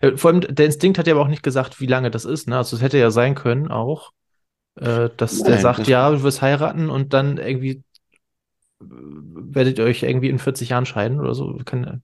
Äh, 0.00 0.16
vor 0.16 0.30
allem, 0.30 0.40
der 0.40 0.66
Instinkt 0.66 0.98
hat 0.98 1.06
ja 1.06 1.14
aber 1.14 1.22
auch 1.22 1.28
nicht 1.28 1.42
gesagt, 1.42 1.80
wie 1.80 1.86
lange 1.86 2.10
das 2.10 2.24
ist, 2.24 2.48
ne? 2.48 2.56
Also 2.56 2.76
es 2.76 2.82
hätte 2.82 2.98
ja 2.98 3.10
sein 3.10 3.34
können 3.34 3.68
auch, 3.68 4.12
äh, 4.76 5.10
dass 5.16 5.38
Nein, 5.40 5.52
der 5.52 5.60
sagt, 5.60 5.80
das 5.80 5.88
ja, 5.88 6.10
du 6.10 6.22
wirst 6.22 6.42
heiraten 6.42 6.88
und 6.88 7.12
dann 7.12 7.36
irgendwie 7.36 7.82
äh, 8.80 8.84
werdet 8.84 9.78
ihr 9.78 9.84
euch 9.84 10.02
irgendwie 10.02 10.28
in 10.28 10.38
40 10.38 10.70
Jahren 10.70 10.86
scheiden 10.86 11.20
oder 11.20 11.34
so. 11.34 11.58
Kann, 11.64 12.02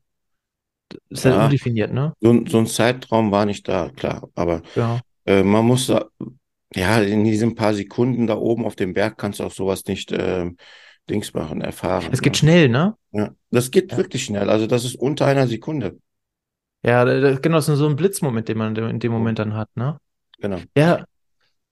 ist 1.08 1.24
ja, 1.24 1.32
Ja. 1.32 1.44
undefiniert, 1.44 1.92
ne? 1.92 2.12
So, 2.20 2.44
so 2.46 2.58
ein 2.58 2.66
Zeitraum 2.66 3.30
war 3.30 3.46
nicht 3.46 3.68
da, 3.68 3.90
klar. 3.90 4.28
Aber 4.34 4.62
Ja. 4.74 5.00
äh, 5.26 5.42
man 5.42 5.64
muss, 5.64 5.86
da- 5.86 6.06
ja, 6.74 7.00
in 7.00 7.24
diesen 7.24 7.54
paar 7.54 7.74
Sekunden 7.74 8.26
da 8.26 8.36
oben 8.36 8.64
auf 8.64 8.76
dem 8.76 8.92
Berg 8.94 9.16
kannst 9.18 9.40
du 9.40 9.44
auch 9.44 9.52
sowas 9.52 9.84
nicht 9.86 10.12
ähm, 10.12 10.56
Dings 11.08 11.32
machen, 11.32 11.60
erfahren. 11.62 12.08
Es 12.12 12.20
geht 12.20 12.34
ne? 12.34 12.38
schnell, 12.38 12.68
ne? 12.68 12.94
Ja, 13.12 13.34
das 13.50 13.70
geht 13.70 13.92
Ja. 13.92 13.98
wirklich 13.98 14.24
schnell. 14.24 14.50
Also 14.50 14.66
das 14.66 14.84
ist 14.84 14.96
unter 14.96 15.26
einer 15.26 15.46
Sekunde. 15.46 15.98
Ja, 16.84 17.04
da- 17.04 17.20
da- 17.20 17.34
genau, 17.38 17.56
das 17.56 17.68
ist 17.68 17.78
so 17.78 17.88
ein 17.88 17.96
Blitzmoment, 17.96 18.48
den 18.48 18.58
man 18.58 18.76
in 18.76 19.00
dem 19.00 19.12
Moment 19.12 19.38
dann 19.38 19.54
hat, 19.54 19.68
ne? 19.76 19.98
Genau. 20.40 20.58
Ja, 20.76 21.04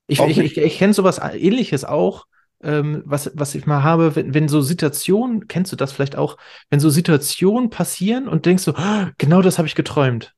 ich, 0.07 0.21
Auch 0.21 0.29
ich, 0.29 0.39
ich, 0.39 0.57
ich 0.57 0.79
kenne 0.79 0.95
sowas 0.95 1.19
ähnliches 1.19 1.85
auch, 1.85 2.27
ähm, 2.63 3.03
was, 3.07 3.31
was 3.35 3.55
ich 3.55 3.67
mal 3.67 3.83
habe, 3.83 4.17
wenn, 4.17 4.35
wenn 4.35 4.49
so 4.49 4.61
Situationen, 4.63 5.49
kennst 5.49 5.73
du 5.73 5.77
das 5.77 5.93
vielleicht 5.93 6.17
auch, 6.17 6.37
wenn 6.71 6.81
so 6.81 6.91
Situationen 6.91 7.71
passieren 7.71 8.29
und 8.29 8.47
denkst 8.47 8.63
so, 8.65 8.75
"Ah, 8.77 9.13
genau 9.19 9.43
das 9.43 9.59
habe 9.59 9.69
ich 9.69 9.75
geträumt. 9.75 10.35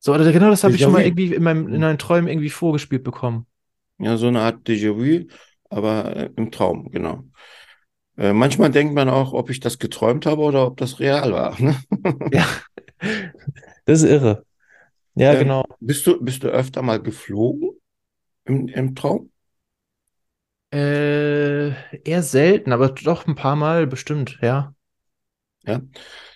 So, 0.00 0.12
oder 0.14 0.30
genau 0.32 0.50
das 0.50 0.64
habe 0.64 0.74
ich 0.74 0.82
schon 0.82 0.92
mal 0.92 1.04
irgendwie 1.04 1.32
in 1.34 1.42
meinem, 1.42 1.68
in 1.72 1.80
meinen 1.80 1.98
Träumen 1.98 2.28
irgendwie 2.28 2.50
vorgespielt 2.50 3.04
bekommen. 3.04 3.46
Ja, 3.98 4.16
so 4.16 4.26
eine 4.28 4.40
Art 4.40 4.66
Déjà-vu, 4.68 5.28
aber 5.70 6.16
äh, 6.16 6.30
im 6.36 6.50
Traum, 6.50 6.90
genau. 6.90 7.24
Äh, 8.18 8.32
manchmal 8.32 8.70
denkt 8.70 8.94
man 8.94 9.08
auch, 9.10 9.32
ob 9.34 9.50
ich 9.50 9.60
das 9.60 9.78
geträumt 9.78 10.26
habe 10.26 10.42
oder 10.42 10.66
ob 10.66 10.78
das 10.78 11.00
real 11.00 11.32
war. 11.32 11.58
Ne? 11.60 11.76
Ja, 12.30 12.46
das 13.84 14.02
ist 14.02 14.10
irre. 14.10 14.44
Ja, 15.14 15.32
Ähm, 15.32 15.38
genau. 15.44 15.64
Bist 15.80 16.06
du, 16.06 16.22
bist 16.24 16.42
du 16.44 16.48
öfter 16.48 16.82
mal 16.82 17.02
geflogen 17.02 17.70
im, 18.46 18.68
im 18.68 18.96
Traum? 18.96 19.31
Äh, 20.72 21.70
eher 22.04 22.22
selten, 22.22 22.72
aber 22.72 22.88
doch 22.90 23.26
ein 23.26 23.34
paar 23.36 23.56
Mal 23.56 23.86
bestimmt, 23.86 24.38
ja. 24.42 24.74
Ja, 25.64 25.80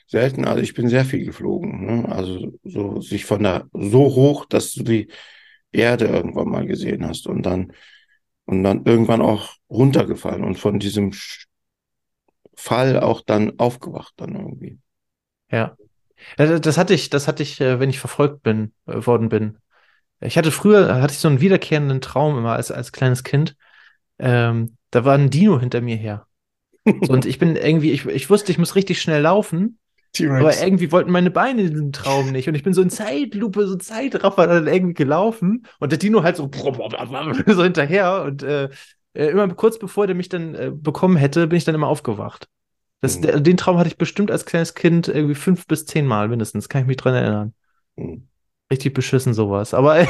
selten. 0.06 0.44
Also 0.46 0.62
ich 0.62 0.74
bin 0.74 0.88
sehr 0.88 1.04
viel 1.04 1.24
geflogen. 1.24 1.86
Ne? 1.86 2.08
Also 2.08 2.52
so 2.64 3.00
sich 3.00 3.24
von 3.24 3.42
der 3.42 3.68
so 3.72 4.00
hoch, 4.14 4.46
dass 4.46 4.72
du 4.72 4.84
die 4.84 5.08
Erde 5.72 6.06
irgendwann 6.06 6.48
mal 6.50 6.66
gesehen 6.66 7.06
hast 7.06 7.26
und 7.26 7.42
dann 7.44 7.72
und 8.46 8.64
dann 8.64 8.84
irgendwann 8.86 9.22
auch 9.22 9.54
runtergefallen 9.70 10.44
und 10.44 10.58
von 10.58 10.78
diesem 10.80 11.12
Fall 12.56 12.98
auch 13.00 13.20
dann 13.22 13.58
aufgewacht 13.60 14.14
dann 14.18 14.34
irgendwie. 14.34 14.78
Ja. 15.50 15.76
Ja, 16.38 16.58
Das 16.60 16.78
hatte 16.78 16.94
ich, 16.94 17.10
das 17.10 17.28
hatte 17.28 17.42
ich, 17.42 17.60
äh, 17.60 17.80
wenn 17.80 17.90
ich 17.90 18.00
verfolgt 18.00 18.42
bin, 18.42 18.74
äh, 18.86 19.06
worden 19.06 19.28
bin. 19.28 19.58
Ich 20.20 20.38
hatte 20.38 20.52
früher, 20.52 21.00
hatte 21.02 21.12
ich 21.14 21.20
so 21.20 21.28
einen 21.28 21.40
wiederkehrenden 21.42 22.00
Traum 22.02 22.38
immer 22.38 22.54
als, 22.54 22.70
als 22.72 22.92
kleines 22.92 23.24
Kind. 23.24 23.56
Ähm, 24.18 24.76
da 24.90 25.04
war 25.04 25.14
ein 25.14 25.30
Dino 25.30 25.58
hinter 25.60 25.80
mir 25.80 25.96
her. 25.96 26.26
So, 27.00 27.12
und 27.12 27.26
ich 27.26 27.38
bin 27.38 27.56
irgendwie, 27.56 27.92
ich, 27.92 28.06
ich 28.06 28.30
wusste, 28.30 28.52
ich 28.52 28.58
muss 28.58 28.74
richtig 28.76 29.00
schnell 29.00 29.22
laufen, 29.22 29.78
aber 30.38 30.56
irgendwie 30.58 30.92
wollten 30.92 31.10
meine 31.10 31.30
Beine 31.30 31.62
in 31.62 31.70
diesem 31.70 31.92
Traum 31.92 32.32
nicht. 32.32 32.48
Und 32.48 32.54
ich 32.54 32.62
bin 32.62 32.74
so 32.74 32.82
in 32.82 32.90
Zeitlupe, 32.90 33.66
so 33.66 33.76
Zeitraffer 33.76 34.46
dann 34.46 34.66
irgendwie 34.66 34.94
gelaufen 34.94 35.66
und 35.78 35.92
der 35.92 35.98
Dino 35.98 36.22
halt 36.22 36.36
so, 36.36 36.50
so 37.46 37.62
hinterher. 37.62 38.22
Und 38.24 38.42
äh, 38.42 38.68
äh, 39.14 39.26
immer 39.28 39.48
kurz 39.54 39.78
bevor 39.78 40.06
der 40.06 40.16
mich 40.16 40.28
dann 40.28 40.54
äh, 40.54 40.72
bekommen 40.74 41.16
hätte, 41.16 41.46
bin 41.46 41.56
ich 41.58 41.64
dann 41.64 41.74
immer 41.74 41.88
aufgewacht. 41.88 42.48
Das, 43.02 43.18
Mhm. 43.18 43.22
der, 43.22 43.40
den 43.40 43.56
Traum 43.56 43.78
hatte 43.78 43.88
ich 43.88 43.98
bestimmt 43.98 44.30
als 44.30 44.46
kleines 44.46 44.74
Kind 44.74 45.08
irgendwie 45.08 45.34
fünf 45.34 45.66
bis 45.66 45.84
zehn 45.86 46.06
Mal 46.06 46.28
mindestens, 46.28 46.68
kann 46.68 46.82
ich 46.82 46.86
mich 46.86 46.96
dran 46.96 47.14
erinnern. 47.14 47.54
Hm. 47.96 48.28
Richtig 48.70 48.94
beschissen 48.94 49.34
sowas. 49.34 49.74
Aber, 49.74 49.96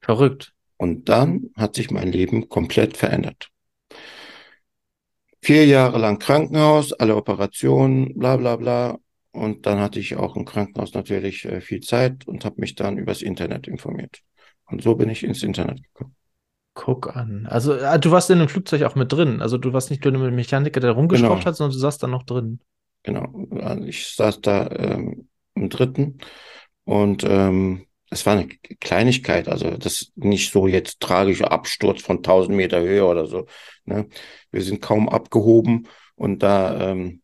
Verrückt. 0.00 0.54
Und 0.76 1.08
dann 1.08 1.50
hat 1.54 1.76
sich 1.76 1.92
mein 1.92 2.10
Leben 2.10 2.48
komplett 2.48 2.96
verändert. 2.96 3.50
Vier 5.40 5.66
Jahre 5.66 5.98
lang 5.98 6.18
Krankenhaus, 6.18 6.92
alle 6.92 7.14
Operationen, 7.14 8.18
bla 8.18 8.36
bla 8.36 8.56
bla. 8.56 8.98
Und 9.30 9.66
dann 9.66 9.78
hatte 9.78 10.00
ich 10.00 10.16
auch 10.16 10.34
im 10.34 10.44
Krankenhaus 10.44 10.94
natürlich 10.94 11.44
äh, 11.44 11.60
viel 11.60 11.80
Zeit 11.80 12.26
und 12.26 12.44
habe 12.44 12.60
mich 12.60 12.74
dann 12.74 12.98
übers 12.98 13.22
Internet 13.22 13.68
informiert. 13.68 14.20
Und 14.66 14.82
so 14.82 14.96
bin 14.96 15.10
ich 15.10 15.22
ins 15.22 15.44
Internet 15.44 15.80
gekommen. 15.84 16.16
Guck 16.74 17.16
an. 17.16 17.46
Also, 17.48 17.74
ah, 17.74 17.98
du 17.98 18.10
warst 18.10 18.30
in 18.30 18.38
dem 18.40 18.48
Flugzeug 18.48 18.82
auch 18.82 18.96
mit 18.96 19.12
drin. 19.12 19.40
Also, 19.40 19.58
du 19.58 19.72
warst 19.72 19.90
nicht 19.90 20.04
nur 20.04 20.12
mit 20.12 20.22
dem 20.22 20.34
Mechaniker, 20.34 20.80
der 20.80 20.92
rumgeschraubt 20.92 21.40
Genau. 21.40 21.44
hat, 21.46 21.56
sondern 21.56 21.72
du 21.72 21.78
saßt 21.78 22.02
da 22.02 22.06
noch 22.08 22.24
drin. 22.24 22.60
Genau. 23.04 23.46
Also 23.60 23.84
Ich 23.84 24.14
saß 24.14 24.40
da 24.40 24.68
ähm, 24.70 25.28
im 25.54 25.68
dritten 25.68 26.18
und 26.84 27.22
ähm, 27.24 27.86
es 28.10 28.26
war 28.26 28.34
eine 28.34 28.48
Kleinigkeit, 28.80 29.48
also 29.48 29.70
das 29.76 30.02
ist 30.02 30.16
nicht 30.16 30.52
so 30.52 30.66
jetzt 30.66 31.00
tragischer 31.00 31.50
Absturz 31.52 32.02
von 32.02 32.18
1000 32.18 32.56
Meter 32.56 32.80
Höhe 32.80 33.04
oder 33.04 33.26
so. 33.26 33.46
Ne? 33.84 34.08
Wir 34.50 34.62
sind 34.62 34.80
kaum 34.80 35.08
abgehoben 35.08 35.86
und 36.14 36.42
da 36.42 36.90
ähm, 36.90 37.22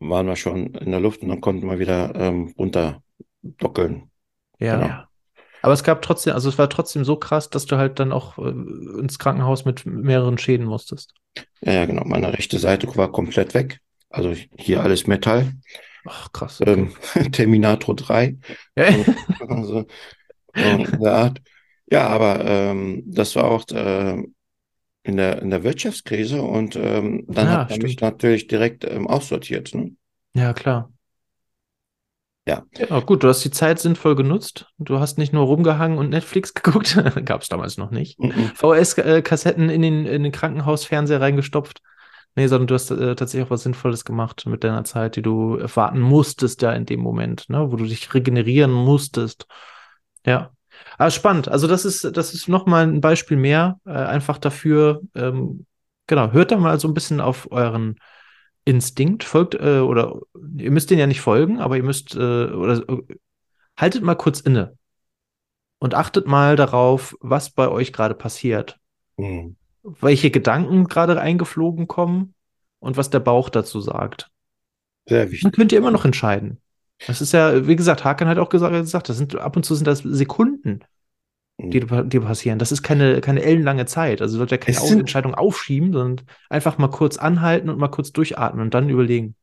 waren 0.00 0.26
wir 0.26 0.36
schon 0.36 0.74
in 0.74 0.90
der 0.90 1.00
Luft 1.00 1.22
und 1.22 1.28
dann 1.28 1.40
konnten 1.40 1.68
wir 1.68 1.78
wieder 1.78 2.14
ähm, 2.14 2.54
runterdockeln. 2.58 4.10
Ja. 4.58 4.76
Genau. 4.76 5.04
Aber 5.64 5.72
es 5.72 5.82
gab 5.82 6.02
trotzdem, 6.02 6.34
also 6.34 6.50
es 6.50 6.58
war 6.58 6.68
trotzdem 6.68 7.06
so 7.06 7.16
krass, 7.16 7.48
dass 7.48 7.64
du 7.64 7.78
halt 7.78 7.98
dann 7.98 8.12
auch 8.12 8.36
äh, 8.36 8.50
ins 8.50 9.18
Krankenhaus 9.18 9.64
mit 9.64 9.86
mehreren 9.86 10.36
Schäden 10.36 10.66
musstest. 10.66 11.14
Ja, 11.62 11.72
ja, 11.72 11.84
genau. 11.86 12.04
Meine 12.04 12.34
rechte 12.34 12.58
Seite 12.58 12.86
war 12.96 13.10
komplett 13.10 13.54
weg. 13.54 13.80
Also 14.10 14.34
hier 14.58 14.82
alles 14.82 15.06
Metall. 15.06 15.54
Ach, 16.06 16.30
krass. 16.32 16.60
Okay. 16.60 16.90
Ähm, 17.14 17.32
Terminator 17.32 17.96
3. 17.96 18.36
Ja. 18.76 18.84
Also, 19.48 19.86
Art. 21.02 21.40
Ja, 21.90 22.08
aber 22.08 22.44
ähm, 22.44 23.02
das 23.06 23.34
war 23.36 23.44
auch 23.44 23.66
äh, 23.70 24.22
in 25.04 25.16
der, 25.16 25.42
in 25.42 25.50
der 25.50 25.64
Wirtschaftskrise 25.64 26.42
und 26.42 26.76
ähm, 26.76 27.24
dann 27.28 27.48
Ja, 27.48 27.58
hat 27.60 27.70
man 27.70 27.80
mich 27.80 28.00
natürlich 28.00 28.48
direkt 28.48 28.84
ähm, 28.84 29.06
aussortiert. 29.06 29.74
Ne? 29.74 29.96
Ja, 30.34 30.52
klar. 30.52 30.93
Ja. 32.46 32.64
Ja, 32.76 33.00
gut, 33.00 33.22
du 33.22 33.28
hast 33.28 33.42
die 33.42 33.50
Zeit 33.50 33.78
sinnvoll 33.78 34.16
genutzt. 34.16 34.66
Du 34.78 34.98
hast 34.98 35.16
nicht 35.16 35.32
nur 35.32 35.46
rumgehangen 35.46 35.98
und 35.98 36.10
Netflix 36.10 36.52
geguckt. 36.54 36.96
Gab 37.24 37.42
es 37.42 37.48
damals 37.48 37.78
noch 37.78 37.90
nicht. 37.90 38.20
Mhm. 38.20 38.52
VHS-Kassetten 38.54 39.70
in 39.70 39.82
den, 39.82 40.06
in 40.06 40.22
den 40.22 40.32
Krankenhausfernseher 40.32 41.20
reingestopft. 41.20 41.80
Nee, 42.36 42.48
sondern 42.48 42.66
du 42.66 42.74
hast 42.74 42.90
äh, 42.90 43.14
tatsächlich 43.14 43.46
auch 43.46 43.50
was 43.50 43.62
Sinnvolles 43.62 44.04
gemacht 44.04 44.44
mit 44.46 44.64
deiner 44.64 44.84
Zeit, 44.84 45.14
die 45.16 45.22
du 45.22 45.56
erwarten 45.56 46.00
musstest 46.00 46.62
ja 46.62 46.72
in 46.72 46.84
dem 46.84 47.00
Moment, 47.00 47.48
ne, 47.48 47.70
wo 47.70 47.76
du 47.76 47.84
dich 47.84 48.12
regenerieren 48.12 48.72
musstest. 48.72 49.46
Ja. 50.26 50.50
Aber 50.98 51.10
spannend. 51.12 51.48
Also 51.48 51.68
das 51.68 51.84
ist, 51.84 52.16
das 52.16 52.34
ist 52.34 52.48
nochmal 52.48 52.88
ein 52.88 53.00
Beispiel 53.00 53.36
mehr, 53.36 53.78
äh, 53.86 53.92
einfach 53.92 54.38
dafür, 54.38 55.00
ähm, 55.14 55.66
genau, 56.08 56.32
hört 56.32 56.50
da 56.50 56.56
mal 56.56 56.80
so 56.80 56.88
ein 56.88 56.94
bisschen 56.94 57.20
auf 57.20 57.50
euren 57.52 58.00
Instinkt, 58.64 59.24
folgt, 59.24 59.54
äh, 59.54 59.80
oder 59.80 60.20
ihr 60.56 60.70
müsst 60.70 60.90
den 60.90 60.98
ja 60.98 61.06
nicht 61.06 61.20
folgen, 61.20 61.58
aber 61.60 61.76
ihr 61.76 61.82
müsst, 61.82 62.14
äh, 62.14 62.18
oder 62.46 62.88
äh, 62.88 63.02
haltet 63.76 64.02
mal 64.02 64.14
kurz 64.14 64.40
inne 64.40 64.78
und 65.78 65.94
achtet 65.94 66.26
mal 66.26 66.56
darauf, 66.56 67.16
was 67.20 67.50
bei 67.50 67.68
euch 67.68 67.92
gerade 67.92 68.14
passiert. 68.14 68.78
Mhm. 69.16 69.56
Welche 69.82 70.30
Gedanken 70.30 70.86
gerade 70.86 71.20
eingeflogen 71.20 71.88
kommen 71.88 72.34
und 72.78 72.96
was 72.96 73.10
der 73.10 73.20
Bauch 73.20 73.50
dazu 73.50 73.80
sagt. 73.80 74.30
Sehr 75.06 75.26
wichtig. 75.26 75.42
Dann 75.42 75.52
könnt 75.52 75.72
ihr 75.72 75.78
immer 75.78 75.90
noch 75.90 76.06
entscheiden. 76.06 76.60
Das 77.06 77.20
ist 77.20 77.32
ja, 77.32 77.66
wie 77.66 77.76
gesagt, 77.76 78.04
Hakan 78.04 78.28
hat 78.28 78.38
auch 78.38 78.48
gesagt, 78.48 79.08
das 79.08 79.16
sind 79.16 79.36
ab 79.36 79.56
und 79.56 79.64
zu 79.64 79.74
sind 79.74 79.86
das 79.86 79.98
Sekunden, 79.98 80.80
die, 81.58 81.80
mhm. 81.80 82.08
die 82.08 82.20
passieren. 82.20 82.58
Das 82.58 82.72
ist 82.72 82.82
keine, 82.82 83.20
keine 83.20 83.42
ellenlange 83.42 83.86
Zeit. 83.86 84.20
Also 84.20 84.38
sollte 84.38 84.56
ja 84.56 84.58
keine 84.58 84.78
sind, 84.78 85.00
Entscheidung 85.00 85.34
aufschieben, 85.34 85.92
sondern 85.92 86.26
einfach 86.48 86.78
mal 86.78 86.88
kurz 86.88 87.16
anhalten 87.16 87.68
und 87.68 87.78
mal 87.78 87.88
kurz 87.88 88.12
durchatmen 88.12 88.62
und 88.62 88.74
dann 88.74 88.88
überlegen. 88.88 89.36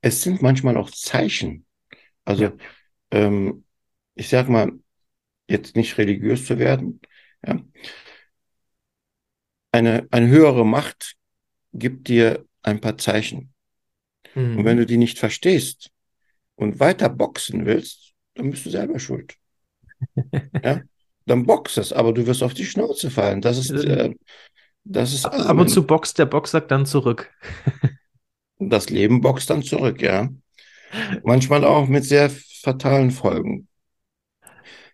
Es 0.00 0.22
sind 0.22 0.42
manchmal 0.42 0.76
auch 0.76 0.90
Zeichen. 0.90 1.64
Also, 2.24 2.44
ja. 2.44 2.52
ähm, 3.10 3.64
ich 4.14 4.28
sag 4.28 4.48
mal, 4.48 4.72
jetzt 5.48 5.76
nicht 5.76 5.96
religiös 5.98 6.46
zu 6.46 6.58
werden, 6.58 7.00
ja. 7.46 7.60
Eine, 9.74 10.06
eine 10.10 10.28
höhere 10.28 10.66
Macht 10.66 11.14
gibt 11.72 12.08
dir 12.08 12.44
ein 12.62 12.80
paar 12.80 12.98
Zeichen. 12.98 13.54
Mhm. 14.34 14.58
Und 14.58 14.64
wenn 14.64 14.76
du 14.76 14.84
die 14.84 14.98
nicht 14.98 15.18
verstehst 15.18 15.90
und 16.56 16.78
weiter 16.78 17.08
boxen 17.08 17.64
willst, 17.64 18.12
dann 18.34 18.50
bist 18.50 18.66
du 18.66 18.70
selber 18.70 18.98
schuld. 18.98 19.36
ja? 20.62 20.82
Dann 21.26 21.46
box 21.46 21.76
es, 21.76 21.92
aber 21.92 22.12
du 22.12 22.26
wirst 22.26 22.42
auf 22.42 22.54
die 22.54 22.64
Schnauze 22.64 23.10
fallen. 23.10 23.40
Das 23.40 23.58
ist, 23.58 23.70
äh, 23.70 24.14
das 24.84 25.12
ist. 25.12 25.26
Ab 25.26 25.58
und 25.58 25.68
zu 25.68 25.86
boxt 25.86 26.18
der 26.18 26.26
Boxer 26.26 26.60
dann 26.60 26.86
zurück. 26.86 27.30
das 28.58 28.90
Leben 28.90 29.20
boxt 29.20 29.50
dann 29.50 29.62
zurück, 29.62 30.02
ja. 30.02 30.28
Manchmal 31.24 31.64
auch 31.64 31.86
mit 31.86 32.04
sehr 32.04 32.30
fatalen 32.30 33.10
Folgen. 33.10 33.68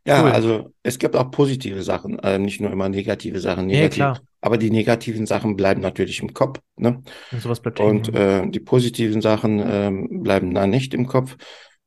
Ja, 0.07 0.23
cool. 0.23 0.31
also 0.31 0.75
es 0.83 0.99
gibt 0.99 1.17
auch 1.17 1.31
positive 1.31 1.83
Sachen, 1.83 2.19
äh, 2.21 2.39
nicht 2.39 2.61
nur 2.61 2.71
immer 2.71 2.89
negative 2.89 3.41
Sachen. 3.41 3.67
Negativ, 3.67 3.99
ja, 3.99 4.13
klar. 4.13 4.23
Aber 4.41 4.57
die 4.57 4.71
negativen 4.71 5.27
Sachen 5.27 5.57
bleiben 5.57 5.83
natürlich 5.83 6.21
im 6.21 6.33
Kopf. 6.33 6.61
Ne? 6.77 7.03
Und, 7.31 7.43
sowas 7.43 7.61
bleibt 7.61 7.81
Und 7.81 8.15
äh, 8.15 8.49
die 8.49 8.61
positiven 8.61 9.21
Sachen 9.21 9.59
äh, 9.59 9.91
bleiben 10.11 10.55
da 10.55 10.67
nicht 10.67 10.95
im 10.95 11.07
Kopf. 11.07 11.37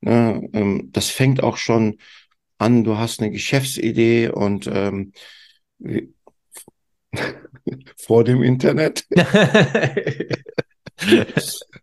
Ne? 0.01 0.47
Ähm, 0.54 0.89
das 0.91 1.10
fängt 1.10 1.41
auch 1.41 1.58
schon 1.58 1.97
an, 2.62 2.84
du 2.84 2.97
hast 2.97 3.21
eine 3.21 3.32
Geschäftsidee 3.32 4.30
und 4.30 4.69
ähm, 4.71 5.13
vor 7.97 8.24
dem 8.24 8.43
Internet. 8.43 9.06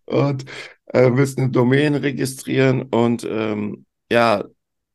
und 0.06 0.44
äh, 0.86 1.10
willst 1.12 1.38
eine 1.38 1.50
Domain 1.50 1.94
registrieren 1.94 2.82
und 2.82 3.26
ähm, 3.28 3.84
ja, 4.10 4.44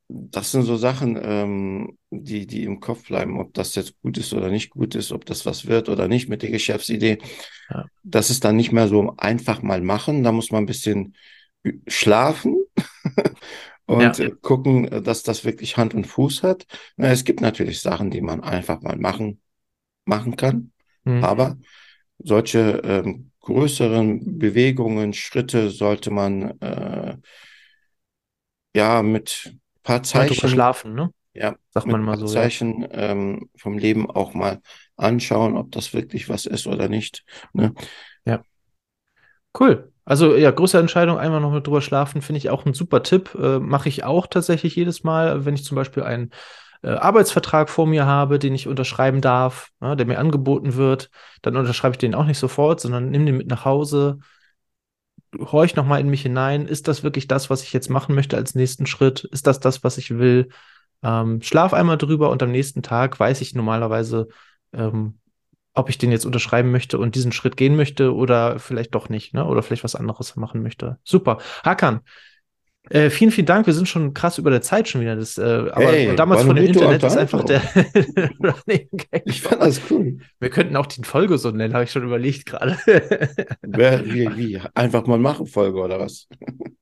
das 0.08 0.52
sind 0.52 0.64
so 0.64 0.76
Sachen, 0.78 1.20
ähm, 1.22 1.98
die, 2.12 2.46
die 2.46 2.64
im 2.64 2.80
Kopf 2.80 3.08
bleiben, 3.08 3.40
ob 3.40 3.54
das 3.54 3.76
jetzt 3.76 4.00
gut 4.02 4.18
ist 4.18 4.34
oder 4.34 4.50
nicht 4.50 4.70
gut 4.70 4.96
ist, 4.96 5.12
ob 5.12 5.26
das 5.26 5.46
was 5.46 5.66
wird 5.66 5.90
oder 5.90 6.08
nicht 6.08 6.30
mit 6.30 6.42
der 6.44 6.52
Geschäftsidee. 6.52 7.18
Ja. 7.70 7.86
Das 8.04 8.30
ist 8.30 8.44
dann 8.46 8.56
nicht 8.56 8.72
mehr 8.72 8.88
so 8.88 9.16
einfach 9.18 9.62
mal 9.62 9.82
machen. 9.82 10.24
Da 10.24 10.32
muss 10.32 10.52
man 10.52 10.64
ein 10.64 10.68
bisschen 10.68 11.16
schlafen 11.88 12.58
und 13.86 14.18
ja. 14.18 14.30
gucken, 14.42 15.04
dass 15.04 15.24
das 15.24 15.46
wirklich 15.46 15.78
Hand 15.78 15.94
und 15.94 16.08
Fuß 16.08 16.44
hat. 16.44 16.66
Na, 16.96 17.10
es 17.10 17.24
gibt 17.26 17.42
natürlich 17.42 17.82
Sachen, 17.82 18.12
die 18.12 18.22
man 18.22 18.42
einfach 18.42 18.82
mal 18.82 18.98
machen, 18.98 19.42
machen 20.06 20.36
kann. 20.36 20.72
Mhm. 21.04 21.24
Aber 21.24 21.58
solche 22.18 22.82
ähm, 22.84 23.32
größeren 23.42 24.40
Bewegungen, 24.40 25.14
Schritte 25.14 25.70
sollte 25.70 26.12
man 26.12 26.60
äh, 26.62 27.18
ja 28.76 29.04
mit 29.04 29.56
paar 29.84 30.04
Zeichen. 30.04 30.50
schlafen, 30.50 30.94
ne? 30.94 31.12
Ja, 31.34 31.56
sagt 31.72 31.88
man 31.88 32.04
mal 32.04 32.18
so. 32.18 32.28
Zeichen 32.28 32.82
ja. 32.82 33.12
ähm, 33.12 33.50
vom 33.58 33.78
Leben 33.78 34.10
auch 34.10 34.34
mal 34.34 34.62
anschauen, 34.96 35.58
ob 35.58 35.72
das 35.72 35.94
wirklich 35.94 36.30
was 36.30 36.46
ist 36.46 36.68
oder 36.68 36.90
nicht. 36.90 37.26
Ne? 37.54 37.74
Ja. 38.24 38.44
Cool. 39.60 39.93
Also 40.06 40.36
ja, 40.36 40.52
große 40.52 40.78
Entscheidung, 40.78 41.18
einmal 41.18 41.40
noch 41.40 41.52
mit 41.52 41.66
drüber 41.66 41.82
schlafen, 41.82 42.22
finde 42.22 42.38
ich 42.38 42.50
auch 42.50 42.66
ein 42.66 42.74
super 42.74 43.04
Tipp. 43.04 43.36
Äh, 43.36 43.60
Mache 43.60 43.90
ich 43.90 44.04
auch 44.04 44.28
tatsächlich 44.28 44.76
jedes 44.76 45.04
Mal, 45.04 45.46
wenn 45.46 45.56
ich 45.56 45.64
zum 45.64 45.76
Beispiel 45.76 46.04
einen 46.04 46.32
äh, 46.84 46.90
Arbeitsvertrag 46.90 47.70
vor 47.70 47.88
mir 47.88 48.06
habe, 48.06 48.40
den 48.40 48.54
ich 48.54 48.68
unterschreiben 48.68 49.22
darf, 49.22 49.70
ja, 49.82 49.90
ne, 49.90 49.96
der 49.96 50.06
mir 50.06 50.20
angeboten 50.20 50.76
wird, 50.76 51.10
dann 51.42 51.56
unterschreibe 51.56 51.94
ich 51.94 52.00
den 52.00 52.16
auch 52.16 52.26
nicht 52.26 52.38
sofort, 52.38 52.82
sondern 52.82 53.10
nehme 53.10 53.26
den 53.26 53.38
mit 53.38 53.48
nach 53.48 53.64
Hause, 53.66 54.20
horch 55.40 55.76
nochmal 55.76 56.02
in 56.02 56.10
mich 56.10 56.22
hinein. 56.22 56.68
Ist 56.68 56.88
das 56.88 57.04
wirklich 57.04 57.28
das, 57.28 57.50
was 57.50 57.64
ich 57.64 57.74
jetzt 57.74 57.90
machen 57.90 58.16
möchte 58.16 58.36
als 58.38 58.56
nächsten 58.56 58.86
Schritt? 58.86 59.24
Ist 59.24 59.48
das 59.48 59.60
das, 59.60 59.84
was 59.84 59.98
ich 59.98 60.18
will? 60.18 60.50
Ähm, 61.02 61.42
schlaf 61.42 61.74
einmal 61.74 61.98
drüber 61.98 62.30
und 62.30 62.44
am 62.44 62.52
nächsten 62.52 62.84
Tag 62.84 63.20
weiß 63.20 63.42
ich 63.42 63.56
normalerweise, 63.56 64.28
ähm, 64.74 65.20
ob 65.74 65.90
ich 65.90 65.98
den 65.98 66.12
jetzt 66.12 66.26
unterschreiben 66.26 66.72
möchte 66.72 66.98
und 67.00 67.16
diesen 67.16 67.32
Schritt 67.32 67.58
gehen 67.58 67.76
möchte 67.76 68.14
oder 68.14 68.60
vielleicht 68.60 68.94
doch 68.96 69.10
nicht, 69.10 69.34
ne? 69.34 69.46
Oder 69.46 69.64
vielleicht 69.64 69.84
was 69.84 69.96
anderes 69.96 70.36
machen 70.36 70.62
möchte. 70.62 70.98
Super. 71.04 71.40
Hakan, 71.64 72.02
äh, 72.90 73.10
vielen, 73.10 73.32
vielen 73.32 73.48
Dank. 73.48 73.66
Wir 73.66 73.74
sind 73.74 73.88
schon 73.88 74.14
krass 74.14 74.38
über 74.38 74.52
der 74.52 74.62
Zeit 74.62 74.90
schon 74.90 75.00
wieder. 75.00 75.16
Das, 75.16 75.38
äh, 75.38 75.42
aber 75.42 75.86
hey, 75.86 76.16
damals 76.16 76.44
von 76.44 76.56
dem 76.56 76.66
Internet 76.66 77.02
ist 77.02 77.18
einfach 77.18 77.44
der 77.46 77.62
Ich 79.26 79.42
fand 79.42 79.62
das 79.62 79.82
cool. 79.90 80.18
Wir 80.40 80.50
könnten 80.50 80.76
auch 80.76 80.86
die 80.86 81.02
Folge 81.04 81.38
so 81.38 81.52
nennen, 81.52 81.74
habe 81.74 81.86
ich 81.86 81.92
schon 81.92 82.04
überlegt 82.04 82.46
gerade. 82.46 82.78
wie, 83.62 84.36
wie? 84.36 84.62
Einfach 84.74 85.08
mal 85.08 85.18
machen, 85.18 85.48
Folge 85.48 85.80
oder 85.80 86.00
was? 86.00 86.28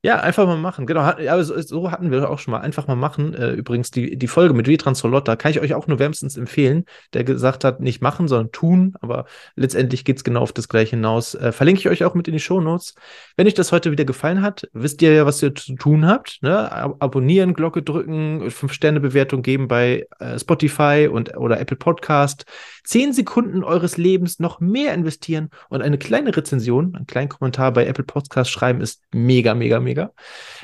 Ja, 0.04 0.20
einfach 0.20 0.48
mal 0.48 0.58
machen. 0.58 0.88
Genau. 0.88 1.02
Aber 1.02 1.44
so, 1.44 1.62
so 1.62 1.92
hatten 1.92 2.10
wir 2.10 2.28
auch 2.28 2.40
schon 2.40 2.54
mal. 2.54 2.62
Einfach 2.62 2.88
mal 2.88 2.96
machen. 2.96 3.36
Äh, 3.36 3.52
übrigens, 3.52 3.92
die, 3.92 4.18
die 4.18 4.28
Folge 4.28 4.56
mit 4.56 4.68
Vitrans 4.68 5.04
Lotta 5.04 5.36
kann 5.36 5.52
ich 5.52 5.60
euch 5.60 5.76
auch 5.76 5.86
nur 5.86 6.00
wärmstens 6.00 6.38
empfehlen, 6.38 6.86
der 7.14 7.24
gesagt 7.24 7.64
hat, 7.64 7.82
nicht 7.82 8.02
machen, 8.02 8.28
sondern 8.28 8.52
tun. 8.52 8.96
Aber 9.02 9.26
letztendlich 9.56 10.04
geht 10.04 10.18
es 10.18 10.24
genau 10.24 10.42
auf 10.42 10.54
das 10.54 10.70
Gleiche 10.70 10.96
hinaus. 10.96 11.36
Äh, 11.36 11.52
verlinke 11.52 11.82
ich 11.82 11.90
euch 11.90 12.04
auch 12.04 12.16
mit 12.16 12.28
in 12.28 12.34
die 12.34 12.40
Show 12.40 12.60
Notes. 12.62 12.96
Wenn 13.38 13.46
euch 13.46 13.54
das 13.54 13.72
heute 13.72 13.92
wieder 13.92 14.04
gefallen 14.04 14.42
hat, 14.42 14.68
wisst 14.74 15.04
ihr 15.04 15.14
ja, 15.14 15.28
was 15.28 15.44
ihr 15.44 15.54
zu 15.54 15.76
tun 15.76 16.08
habt. 16.08 16.40
Ne? 16.42 16.72
Abonnieren, 17.00 17.54
Glocke 17.54 17.84
drücken, 17.84 18.48
5-Sterne-Bewertung 18.48 19.44
geben 19.44 19.68
bei 19.68 20.08
äh, 20.18 20.40
Spotify 20.40 21.10
und 21.12 21.38
oder 21.38 21.60
Apple 21.60 21.78
Podcast. 21.78 22.46
Zehn 22.84 23.14
Sekunden 23.14 23.64
eures 23.64 23.98
Lebens 23.98 24.40
noch 24.40 24.60
mehr 24.60 24.96
investieren 24.96 25.52
und 25.70 25.84
eine 25.84 26.00
kleine 26.00 26.36
Rezension, 26.36 26.96
einen 26.96 27.06
kleinen 27.06 27.30
Kommentar 27.30 27.72
bei 27.72 27.86
Apple 27.86 28.04
Podcast 28.04 28.50
schreiben, 28.50 28.82
ist 28.82 29.04
mega, 29.14 29.54
mega, 29.54 29.80
mega. 29.80 29.91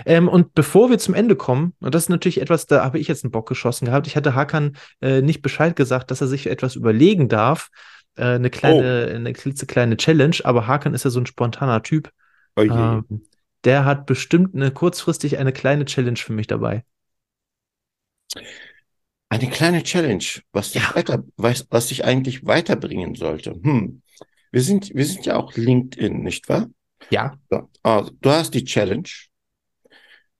Ähm, 0.05 0.27
und 0.27 0.53
bevor 0.53 0.89
wir 0.89 0.97
zum 0.97 1.13
Ende 1.13 1.35
kommen, 1.35 1.73
und 1.79 1.93
das 1.93 2.03
ist 2.03 2.09
natürlich 2.09 2.41
etwas, 2.41 2.65
da 2.65 2.83
habe 2.83 2.99
ich 2.99 3.07
jetzt 3.07 3.23
einen 3.23 3.31
Bock 3.31 3.47
geschossen 3.47 3.85
gehabt. 3.85 4.07
Ich 4.07 4.15
hatte 4.15 4.35
Hakan 4.35 4.77
äh, 5.01 5.21
nicht 5.21 5.41
Bescheid 5.41 5.75
gesagt, 5.75 6.11
dass 6.11 6.21
er 6.21 6.27
sich 6.27 6.47
etwas 6.47 6.75
überlegen 6.75 7.29
darf. 7.29 7.69
Äh, 8.15 8.23
eine 8.23 8.49
kleine, 8.49 9.09
oh. 9.09 9.15
eine 9.15 9.33
klitzekleine 9.33 9.97
Challenge, 9.97 10.37
aber 10.43 10.67
Hakan 10.67 10.93
ist 10.93 11.05
ja 11.05 11.09
so 11.09 11.19
ein 11.19 11.25
spontaner 11.25 11.83
Typ. 11.83 12.11
Oh 12.55 12.61
ähm, 12.61 13.23
der 13.63 13.85
hat 13.85 14.05
bestimmt 14.05 14.55
eine 14.55 14.71
kurzfristig 14.71 15.37
eine 15.37 15.53
kleine 15.53 15.85
Challenge 15.85 16.17
für 16.17 16.33
mich 16.33 16.47
dabei. 16.47 16.83
Eine 19.29 19.49
kleine 19.49 19.83
Challenge, 19.83 20.23
was 20.51 20.71
dich, 20.71 20.83
ja. 20.83 20.95
weiter, 20.95 21.23
was, 21.35 21.67
was 21.69 21.87
dich 21.87 22.05
eigentlich 22.05 22.45
weiterbringen 22.45 23.15
sollte. 23.15 23.51
Hm. 23.61 24.01
Wir 24.51 24.61
sind, 24.61 24.95
wir 24.95 25.05
sind 25.05 25.25
ja 25.25 25.35
auch 25.35 25.53
LinkedIn, 25.55 26.23
nicht 26.23 26.47
wahr? 26.47 26.67
Ja. 27.09 27.37
Also, 27.83 28.11
du 28.21 28.29
hast 28.29 28.53
die 28.53 28.63
Challenge, 28.63 29.09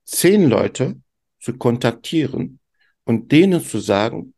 zehn 0.06 0.50
Leute 0.50 1.00
zu 1.40 1.58
kontaktieren 1.58 2.60
und 3.04 3.32
denen 3.32 3.64
zu 3.64 3.80
sagen, 3.80 4.34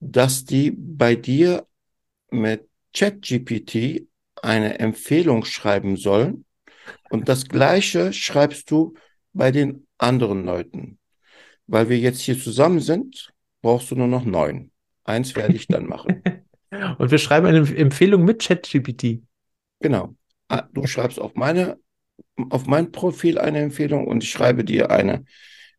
dass 0.00 0.44
die 0.44 0.70
bei 0.70 1.14
dir 1.14 1.66
mit 2.30 2.68
ChatGPT 2.94 4.06
eine 4.42 4.78
Empfehlung 4.78 5.44
schreiben 5.44 5.96
sollen 5.96 6.44
und 7.10 7.28
das 7.28 7.46
Gleiche 7.46 8.12
schreibst 8.12 8.70
du 8.70 8.94
bei 9.32 9.50
den 9.50 9.86
anderen 9.98 10.44
Leuten. 10.44 10.98
Weil 11.66 11.88
wir 11.88 11.98
jetzt 11.98 12.20
hier 12.20 12.38
zusammen 12.38 12.80
sind, 12.80 13.32
brauchst 13.62 13.90
du 13.90 13.96
nur 13.96 14.08
noch 14.08 14.24
neun. 14.24 14.72
Eins 15.04 15.36
werde 15.36 15.54
ich 15.54 15.66
dann 15.68 15.86
machen. 15.86 16.22
Und 16.98 17.10
wir 17.10 17.18
schreiben 17.18 17.46
eine 17.46 17.58
Empfehlung 17.76 18.24
mit 18.24 18.42
ChatGPT. 18.42 19.22
Genau. 19.80 20.14
Ah, 20.50 20.68
du 20.72 20.84
schreibst 20.86 21.20
auf 21.20 21.34
meine, 21.36 21.78
auf 22.50 22.66
mein 22.66 22.90
Profil 22.90 23.38
eine 23.38 23.60
Empfehlung 23.60 24.08
und 24.08 24.24
ich 24.24 24.30
schreibe 24.30 24.64
dir 24.64 24.90
eine 24.90 25.24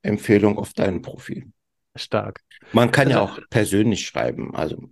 Empfehlung 0.01 0.57
auf 0.57 0.73
dein 0.73 1.01
Profil. 1.01 1.51
Stark. 1.95 2.39
Man 2.71 2.89
kann 2.91 3.07
also, 3.07 3.19
ja 3.19 3.23
auch 3.25 3.39
persönlich 3.49 4.05
schreiben. 4.05 4.55
Also 4.55 4.89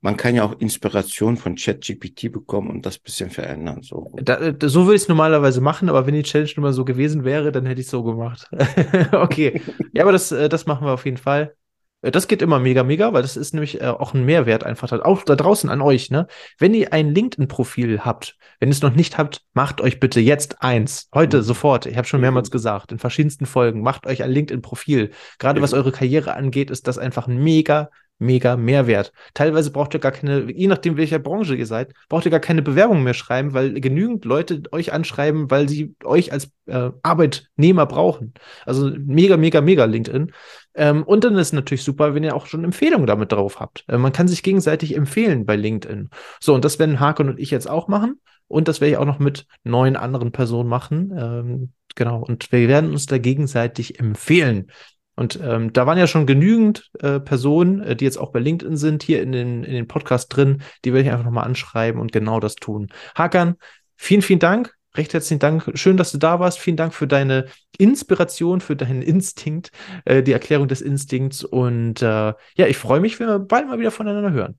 man 0.00 0.16
kann 0.16 0.34
ja 0.34 0.44
auch 0.44 0.58
Inspiration 0.60 1.36
von 1.36 1.56
ChatGPT 1.56 2.32
bekommen 2.32 2.70
und 2.70 2.86
das 2.86 2.98
bisschen 2.98 3.28
verändern. 3.28 3.82
So, 3.82 4.10
da, 4.14 4.52
da, 4.52 4.68
so 4.68 4.86
würde 4.86 4.96
ich 4.96 5.02
es 5.02 5.08
normalerweise 5.08 5.60
machen, 5.60 5.90
aber 5.90 6.06
wenn 6.06 6.14
die 6.14 6.22
Challenge 6.22 6.50
nun 6.56 6.62
mal 6.62 6.72
so 6.72 6.86
gewesen 6.86 7.24
wäre, 7.24 7.52
dann 7.52 7.66
hätte 7.66 7.82
ich 7.82 7.86
es 7.88 7.90
so 7.90 8.02
gemacht. 8.02 8.48
okay. 9.12 9.60
ja, 9.92 10.04
aber 10.04 10.12
das, 10.12 10.32
äh, 10.32 10.48
das 10.48 10.64
machen 10.64 10.86
wir 10.86 10.92
auf 10.92 11.04
jeden 11.04 11.18
Fall. 11.18 11.54
Äh, 12.02 12.10
das 12.10 12.28
geht 12.28 12.42
immer 12.42 12.58
mega, 12.58 12.82
mega, 12.82 13.12
weil 13.12 13.22
das 13.22 13.36
ist 13.36 13.54
nämlich 13.54 13.80
äh, 13.80 13.86
auch 13.86 14.14
ein 14.14 14.24
Mehrwert 14.24 14.64
einfach 14.64 14.88
da, 14.88 15.00
auch 15.00 15.22
da 15.22 15.36
draußen 15.36 15.70
an 15.70 15.80
euch, 15.80 16.10
ne? 16.10 16.26
Wenn 16.58 16.74
ihr 16.74 16.92
ein 16.92 17.14
LinkedIn-Profil 17.14 18.00
habt, 18.04 18.36
wenn 18.60 18.68
ihr 18.68 18.72
es 18.72 18.82
noch 18.82 18.94
nicht 18.94 19.18
habt, 19.18 19.42
macht 19.54 19.80
euch 19.80 20.00
bitte 20.00 20.20
jetzt 20.20 20.62
eins. 20.62 21.08
Heute, 21.14 21.38
mhm. 21.38 21.42
sofort. 21.42 21.86
Ich 21.86 21.96
habe 21.96 22.06
schon 22.06 22.20
mehrmals 22.20 22.50
gesagt, 22.50 22.92
in 22.92 22.98
verschiedensten 22.98 23.46
Folgen, 23.46 23.82
macht 23.82 24.06
euch 24.06 24.22
ein 24.22 24.30
LinkedIn-Profil. 24.30 25.10
Gerade 25.38 25.62
was 25.62 25.74
eure 25.74 25.92
Karriere 25.92 26.34
angeht, 26.34 26.70
ist 26.70 26.86
das 26.88 26.98
einfach 26.98 27.28
ein 27.28 27.42
mega, 27.42 27.90
mega 28.18 28.56
Mehrwert. 28.56 29.12
Teilweise 29.34 29.70
braucht 29.70 29.94
ihr 29.94 30.00
gar 30.00 30.12
keine, 30.12 30.50
je 30.52 30.66
nachdem, 30.66 30.96
welcher 30.96 31.18
Branche 31.18 31.54
ihr 31.54 31.66
seid, 31.66 31.92
braucht 32.08 32.24
ihr 32.24 32.30
gar 32.30 32.40
keine 32.40 32.62
Bewerbung 32.62 33.02
mehr 33.02 33.14
schreiben, 33.14 33.54
weil 33.54 33.80
genügend 33.80 34.24
Leute 34.24 34.62
euch 34.72 34.92
anschreiben, 34.92 35.50
weil 35.50 35.68
sie 35.68 35.94
euch 36.04 36.32
als 36.32 36.50
äh, 36.66 36.90
Arbeitnehmer 37.02 37.86
brauchen. 37.86 38.34
Also 38.66 38.90
mega, 38.98 39.36
mega, 39.36 39.60
mega 39.60 39.84
LinkedIn. 39.84 40.32
Ähm, 40.74 41.02
und 41.02 41.24
dann 41.24 41.34
ist 41.34 41.48
es 41.48 41.52
natürlich 41.52 41.82
super, 41.82 42.14
wenn 42.14 42.24
ihr 42.24 42.36
auch 42.36 42.46
schon 42.46 42.64
Empfehlungen 42.64 43.06
damit 43.06 43.32
drauf 43.32 43.60
habt. 43.60 43.84
Äh, 43.88 43.98
man 43.98 44.12
kann 44.12 44.28
sich 44.28 44.42
gegenseitig 44.42 44.96
empfehlen 44.96 45.46
bei 45.46 45.56
LinkedIn. 45.56 46.10
So, 46.40 46.54
und 46.54 46.64
das 46.64 46.78
werden 46.78 47.00
Haken 47.00 47.28
und 47.28 47.38
ich 47.38 47.50
jetzt 47.50 47.68
auch 47.68 47.88
machen. 47.88 48.20
Und 48.48 48.66
das 48.66 48.80
werde 48.80 48.92
ich 48.92 48.96
auch 48.96 49.04
noch 49.04 49.18
mit 49.18 49.46
neun 49.62 49.96
anderen 49.96 50.32
Personen 50.32 50.68
machen. 50.68 51.12
Ähm, 51.16 51.72
genau. 51.94 52.22
Und 52.22 52.50
wir 52.50 52.66
werden 52.68 52.90
uns 52.90 53.06
da 53.06 53.18
gegenseitig 53.18 54.00
empfehlen. 54.00 54.70
Und 55.18 55.40
ähm, 55.42 55.72
da 55.72 55.84
waren 55.84 55.98
ja 55.98 56.06
schon 56.06 56.26
genügend 56.26 56.92
äh, 57.00 57.18
Personen, 57.18 57.80
äh, 57.80 57.96
die 57.96 58.04
jetzt 58.04 58.18
auch 58.18 58.30
bei 58.30 58.38
LinkedIn 58.38 58.76
sind, 58.76 59.02
hier 59.02 59.20
in 59.20 59.32
den, 59.32 59.64
in 59.64 59.72
den 59.74 59.88
Podcast 59.88 60.28
drin. 60.34 60.62
Die 60.84 60.92
werde 60.92 61.08
ich 61.08 61.10
einfach 61.12 61.24
nochmal 61.24 61.44
anschreiben 61.44 62.00
und 62.00 62.12
genau 62.12 62.38
das 62.38 62.54
tun. 62.54 62.86
Hakan, 63.16 63.56
vielen, 63.96 64.22
vielen 64.22 64.38
Dank. 64.38 64.76
Recht 64.94 65.12
herzlichen 65.14 65.40
Dank. 65.40 65.72
Schön, 65.74 65.96
dass 65.96 66.12
du 66.12 66.18
da 66.18 66.38
warst. 66.38 66.60
Vielen 66.60 66.76
Dank 66.76 66.94
für 66.94 67.08
deine 67.08 67.46
Inspiration, 67.78 68.60
für 68.60 68.76
deinen 68.76 69.02
Instinkt, 69.02 69.72
äh, 70.04 70.22
die 70.22 70.30
Erklärung 70.30 70.68
des 70.68 70.82
Instinkts. 70.82 71.42
Und 71.42 72.00
äh, 72.00 72.06
ja, 72.06 72.66
ich 72.68 72.76
freue 72.76 73.00
mich, 73.00 73.18
wenn 73.18 73.26
wir 73.26 73.40
bald 73.40 73.66
mal 73.66 73.80
wieder 73.80 73.90
voneinander 73.90 74.30
hören. 74.30 74.56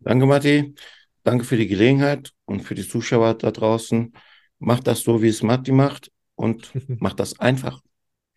Danke, 0.00 0.26
Matti. 0.26 0.74
Danke 1.22 1.44
für 1.44 1.56
die 1.56 1.68
Gelegenheit 1.68 2.32
und 2.46 2.62
für 2.62 2.74
die 2.74 2.86
Zuschauer 2.86 3.34
da 3.34 3.52
draußen. 3.52 4.12
Macht 4.58 4.88
das 4.88 5.02
so, 5.02 5.22
wie 5.22 5.28
es 5.28 5.44
Matti 5.44 5.70
macht 5.70 6.10
und 6.34 6.72
macht 7.00 7.20
das 7.20 7.38
einfach. 7.38 7.80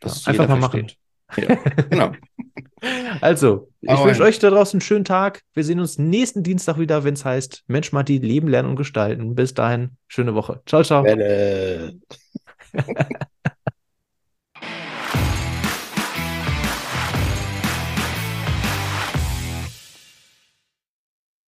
Das 0.03 0.25
ja, 0.25 0.31
einfach 0.31 0.47
mal 0.47 0.69
versteht. 0.69 0.97
machen. 1.29 1.35
Ja, 1.35 1.55
genau. 1.89 2.11
Also, 3.21 3.69
ich 3.81 4.03
wünsche 4.03 4.23
euch 4.23 4.39
da 4.39 4.49
draußen 4.49 4.77
einen 4.77 4.81
schönen 4.81 5.05
Tag. 5.05 5.41
Wir 5.53 5.63
sehen 5.63 5.79
uns 5.79 5.97
nächsten 5.97 6.43
Dienstag 6.43 6.77
wieder, 6.77 7.03
wenn 7.03 7.13
es 7.13 7.23
heißt 7.23 7.63
Mensch, 7.67 7.91
Matti, 7.91 8.17
Leben, 8.17 8.47
Lernen 8.47 8.69
und 8.69 8.75
Gestalten. 8.75 9.35
Bis 9.35 9.53
dahin, 9.53 9.91
schöne 10.07 10.35
Woche. 10.35 10.61
Ciao, 10.65 10.83
ciao. 10.83 11.05